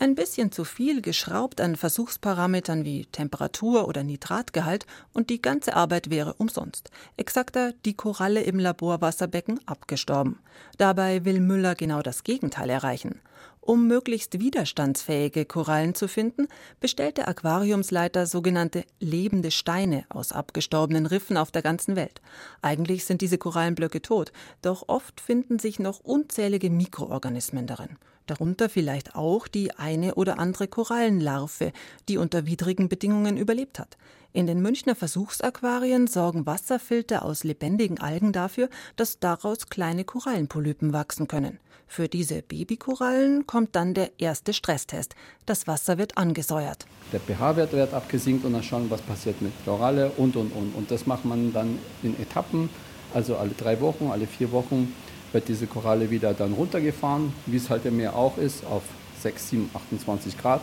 Ein 0.01 0.15
bisschen 0.15 0.53
zu 0.53 0.63
viel 0.63 1.03
geschraubt 1.03 1.61
an 1.61 1.75
Versuchsparametern 1.75 2.85
wie 2.85 3.07
Temperatur 3.07 3.89
oder 3.89 4.05
Nitratgehalt 4.05 4.87
und 5.13 5.29
die 5.29 5.43
ganze 5.43 5.75
Arbeit 5.75 6.09
wäre 6.09 6.35
umsonst. 6.35 6.93
Exakter, 7.17 7.73
die 7.85 7.95
Koralle 7.95 8.43
im 8.43 8.61
Laborwasserbecken 8.61 9.59
abgestorben. 9.67 10.39
Dabei 10.77 11.25
will 11.25 11.41
Müller 11.41 11.75
genau 11.75 12.01
das 12.01 12.23
Gegenteil 12.23 12.71
erreichen. 12.71 13.21
Um 13.61 13.89
möglichst 13.89 14.39
widerstandsfähige 14.39 15.45
Korallen 15.45 15.97
zu 15.97 16.07
finden, 16.07 16.47
bestellt 16.79 17.19
der 17.19 17.27
Aquariumsleiter 17.27 18.27
sogenannte 18.27 18.85
lebende 19.01 19.51
Steine 19.51 20.05
aus 20.11 20.31
abgestorbenen 20.31 21.07
Riffen 21.07 21.37
auf 21.37 21.51
der 21.51 21.63
ganzen 21.63 21.97
Welt. 21.97 22.21
Eigentlich 22.63 23.05
sind 23.05 23.21
diese 23.21 23.37
Korallenblöcke 23.37 24.01
tot, 24.01 24.31
doch 24.63 24.85
oft 24.87 25.21
finden 25.21 25.59
sich 25.59 25.81
noch 25.81 25.99
unzählige 25.99 26.71
Mikroorganismen 26.71 27.67
darin. 27.67 27.99
Darunter 28.29 28.69
vielleicht 28.69 29.15
auch 29.15 29.49
die 29.49 29.75
eine 29.77 30.15
oder 30.15 30.39
andere 30.39 30.69
Korallenlarve, 30.69 31.73
die 32.09 32.19
unter 32.19 32.47
widrigen 32.47 32.89
Bedingungen 32.89 33.37
überlebt 33.37 33.79
hat. 33.79 33.97
In 34.33 34.47
den 34.47 34.61
Münchner 34.61 34.95
Versuchsaquarien 34.95 36.07
sorgen 36.07 36.45
Wasserfilter 36.45 37.25
aus 37.25 37.45
lebendigen 37.45 37.99
Algen 37.99 38.33
dafür, 38.33 38.69
dass 38.97 39.19
daraus 39.19 39.69
kleine 39.69 40.05
Korallenpolypen 40.05 40.93
wachsen 40.93 41.27
können. 41.27 41.59
Für 41.87 42.07
diese 42.07 42.43
Babykorallen 42.43 43.47
kommt 43.47 43.75
dann 43.75 43.95
der 43.95 44.11
erste 44.19 44.53
Stresstest. 44.53 45.15
Das 45.47 45.67
Wasser 45.67 45.97
wird 45.97 46.19
angesäuert. 46.19 46.87
Der 47.13 47.21
pH-Wert 47.21 47.73
wird 47.73 47.95
abgesinkt 47.95 48.45
und 48.45 48.53
dann 48.53 48.63
schauen, 48.63 48.91
was 48.91 49.01
passiert 49.01 49.41
mit 49.41 49.53
Koralle 49.65 50.11
und 50.19 50.37
und 50.37 50.53
und. 50.53 50.75
Und 50.75 50.91
das 50.91 51.07
macht 51.07 51.25
man 51.25 51.55
dann 51.55 51.79
in 52.03 52.21
Etappen, 52.21 52.69
also 53.15 53.37
alle 53.37 53.53
drei 53.57 53.81
Wochen, 53.81 54.11
alle 54.11 54.27
vier 54.27 54.53
Wochen 54.53 54.95
wird 55.33 55.49
diese 55.49 55.67
Koralle 55.67 56.11
wieder 56.11 56.35
dann 56.35 56.53
runtergefahren, 56.53 57.33
wie 57.47 57.57
es 57.57 57.71
halt 57.71 57.85
im 57.85 57.97
Meer 57.97 58.17
auch 58.17 58.39
ist, 58.39 58.65
auf 58.65 58.83
6, 59.21 59.51
7, 59.51 59.71
28 59.75 60.39
Grad, 60.39 60.61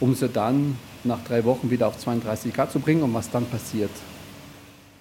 um 0.00 0.14
sie 0.14 0.28
dann 0.28 0.78
nach 1.04 1.22
drei 1.24 1.44
Wochen 1.44 1.70
wieder 1.70 1.88
auf 1.88 1.98
32 1.98 2.52
Grad 2.52 2.70
zu 2.70 2.80
bringen 2.80 3.02
und 3.02 3.14
was 3.14 3.30
dann 3.30 3.46
passiert. 3.46 3.90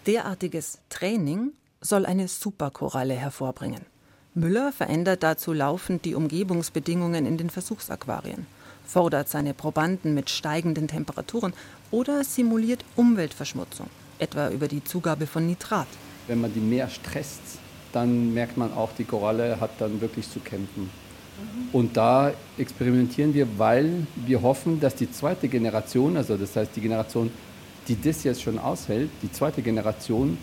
Derartiges 0.07 0.79
Training 0.89 1.51
soll 1.79 2.05
eine 2.05 2.27
Superkoralle 2.27 3.13
hervorbringen. 3.13 3.85
Müller 4.33 4.71
verändert 4.71 5.23
dazu 5.23 5.51
laufend 5.51 6.05
die 6.05 6.15
Umgebungsbedingungen 6.15 7.25
in 7.25 7.37
den 7.37 7.49
Versuchsaquarien, 7.49 8.47
fordert 8.85 9.27
seine 9.27 9.53
Probanden 9.53 10.13
mit 10.13 10.29
steigenden 10.29 10.87
Temperaturen 10.87 11.53
oder 11.91 12.23
simuliert 12.23 12.85
Umweltverschmutzung, 12.95 13.87
etwa 14.19 14.49
über 14.49 14.67
die 14.67 14.83
Zugabe 14.83 15.27
von 15.27 15.45
Nitrat. 15.45 15.87
Wenn 16.27 16.39
man 16.39 16.53
die 16.53 16.61
mehr 16.61 16.87
stresst, 16.87 17.41
dann 17.93 18.33
merkt 18.33 18.57
man 18.57 18.73
auch, 18.73 18.91
die 18.97 19.03
Koralle 19.03 19.59
hat 19.59 19.71
dann 19.79 20.01
wirklich 20.01 20.29
zu 20.29 20.39
kämpfen. 20.39 20.89
Und 21.71 21.97
da 21.97 22.33
experimentieren 22.57 23.33
wir, 23.33 23.47
weil 23.57 24.05
wir 24.15 24.41
hoffen, 24.41 24.79
dass 24.79 24.95
die 24.95 25.11
zweite 25.11 25.47
Generation, 25.47 26.17
also 26.17 26.37
das 26.37 26.55
heißt 26.55 26.75
die 26.75 26.81
Generation, 26.81 27.31
die 27.87 27.99
das 27.99 28.23
jetzt 28.23 28.41
schon 28.41 28.59
aushält, 28.59 29.09
die 29.21 29.31
zweite 29.31 29.61
Generation, 29.61 30.37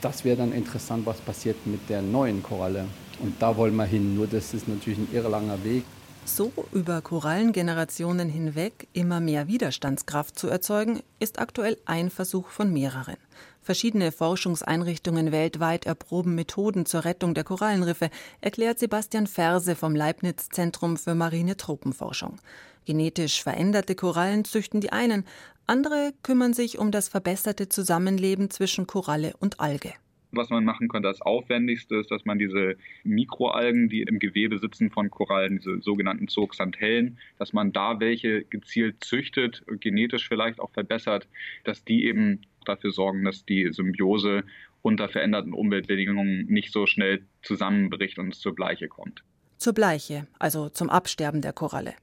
das 0.00 0.24
wäre 0.24 0.36
dann 0.36 0.52
interessant, 0.52 1.04
was 1.06 1.18
passiert 1.18 1.66
mit 1.66 1.88
der 1.88 2.02
neuen 2.02 2.42
Koralle. 2.42 2.86
Und 3.20 3.40
da 3.40 3.56
wollen 3.56 3.74
wir 3.76 3.84
hin. 3.84 4.14
Nur 4.14 4.26
das 4.26 4.54
ist 4.54 4.68
natürlich 4.68 4.98
ein 4.98 5.08
irrelanger 5.12 5.62
Weg. 5.64 5.84
So 6.26 6.52
über 6.72 7.02
Korallengenerationen 7.02 8.28
hinweg 8.30 8.88
immer 8.92 9.20
mehr 9.20 9.46
Widerstandskraft 9.46 10.38
zu 10.38 10.48
erzeugen, 10.48 11.02
ist 11.20 11.38
aktuell 11.38 11.76
ein 11.84 12.10
Versuch 12.10 12.48
von 12.48 12.72
mehreren. 12.72 13.16
Verschiedene 13.62 14.10
Forschungseinrichtungen 14.10 15.32
weltweit 15.32 15.86
erproben 15.86 16.34
Methoden 16.34 16.86
zur 16.86 17.04
Rettung 17.04 17.34
der 17.34 17.44
Korallenriffe, 17.44 18.10
erklärt 18.40 18.78
Sebastian 18.78 19.26
Ferse 19.26 19.76
vom 19.76 19.94
Leibniz 19.94 20.48
Zentrum 20.48 20.96
für 20.96 21.14
marine 21.14 21.56
Tropenforschung. 21.56 22.38
Genetisch 22.84 23.42
veränderte 23.42 23.94
Korallen 23.94 24.44
züchten 24.44 24.80
die 24.80 24.92
einen, 24.92 25.24
andere 25.66 26.12
kümmern 26.22 26.52
sich 26.52 26.78
um 26.78 26.90
das 26.90 27.08
verbesserte 27.08 27.68
Zusammenleben 27.68 28.50
zwischen 28.50 28.86
Koralle 28.86 29.34
und 29.40 29.60
Alge 29.60 29.92
was 30.36 30.50
man 30.50 30.64
machen 30.64 30.88
könnte 30.88 31.08
als 31.08 31.20
aufwendigste 31.20 31.96
ist, 31.96 32.10
dass 32.10 32.24
man 32.24 32.38
diese 32.38 32.76
Mikroalgen, 33.04 33.88
die 33.88 34.02
im 34.02 34.18
Gewebe 34.18 34.58
sitzen 34.58 34.90
von 34.90 35.10
Korallen, 35.10 35.58
diese 35.58 35.80
sogenannten 35.80 36.28
Zooxanthellen, 36.28 37.18
dass 37.38 37.52
man 37.52 37.72
da 37.72 38.00
welche 38.00 38.44
gezielt 38.44 39.02
züchtet, 39.02 39.64
genetisch 39.80 40.28
vielleicht 40.28 40.60
auch 40.60 40.70
verbessert, 40.70 41.28
dass 41.64 41.84
die 41.84 42.04
eben 42.06 42.42
dafür 42.64 42.92
sorgen, 42.92 43.24
dass 43.24 43.44
die 43.44 43.72
Symbiose 43.72 44.44
unter 44.82 45.08
veränderten 45.08 45.52
Umweltbedingungen 45.54 46.46
nicht 46.46 46.70
so 46.72 46.86
schnell 46.86 47.22
zusammenbricht 47.42 48.18
und 48.18 48.34
es 48.34 48.40
zur 48.40 48.54
Bleiche 48.54 48.88
kommt. 48.88 49.24
Zur 49.56 49.72
Bleiche, 49.72 50.26
also 50.38 50.68
zum 50.68 50.90
Absterben 50.90 51.40
der 51.40 51.52
Koralle. 51.52 51.94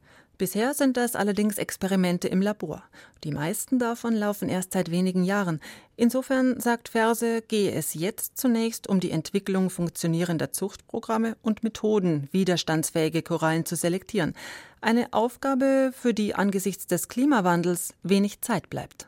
Bisher 0.42 0.74
sind 0.74 0.98
das 0.98 1.16
allerdings 1.16 1.60
Experimente 1.60 2.28
im 2.28 2.42
Labor. 2.42 2.82
Die 3.24 3.32
meisten 3.32 3.78
davon 3.78 4.16
laufen 4.16 4.50
erst 4.50 4.74
seit 4.74 4.90
wenigen 4.90 5.24
Jahren. 5.24 5.60
Insofern, 5.98 6.60
sagt 6.60 6.90
Verse, 6.90 7.44
gehe 7.44 7.72
es 7.72 7.94
jetzt 7.94 8.40
zunächst 8.40 8.90
um 8.90 9.00
die 9.00 9.12
Entwicklung 9.12 9.70
funktionierender 9.70 10.52
Zuchtprogramme 10.52 11.38
und 11.44 11.62
Methoden, 11.62 12.28
widerstandsfähige 12.32 13.22
Korallen 13.22 13.68
zu 13.68 13.76
selektieren. 13.76 14.34
Eine 14.82 15.14
Aufgabe, 15.14 15.92
für 15.94 16.16
die 16.16 16.34
angesichts 16.34 16.88
des 16.88 17.08
Klimawandels 17.08 17.94
wenig 18.02 18.42
Zeit 18.42 18.68
bleibt. 18.72 19.08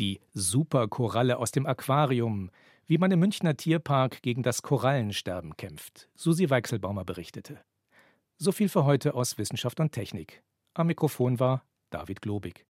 Die 0.00 0.20
Superkoralle 0.34 1.38
aus 1.38 1.52
dem 1.52 1.64
Aquarium, 1.64 2.50
wie 2.88 2.98
man 2.98 3.12
im 3.12 3.20
Münchner 3.20 3.56
Tierpark 3.56 4.20
gegen 4.22 4.42
das 4.42 4.62
Korallensterben 4.62 5.56
kämpft. 5.56 6.08
Susi 6.16 6.50
Weichselbaumer 6.50 7.04
berichtete. 7.04 7.60
So 8.36 8.50
viel 8.50 8.68
für 8.68 8.84
heute 8.84 9.14
aus 9.14 9.38
Wissenschaft 9.38 9.78
und 9.78 9.92
Technik. 9.92 10.42
Am 10.74 10.86
Mikrofon 10.86 11.38
war 11.38 11.66
David 11.90 12.22
Globig. 12.22 12.60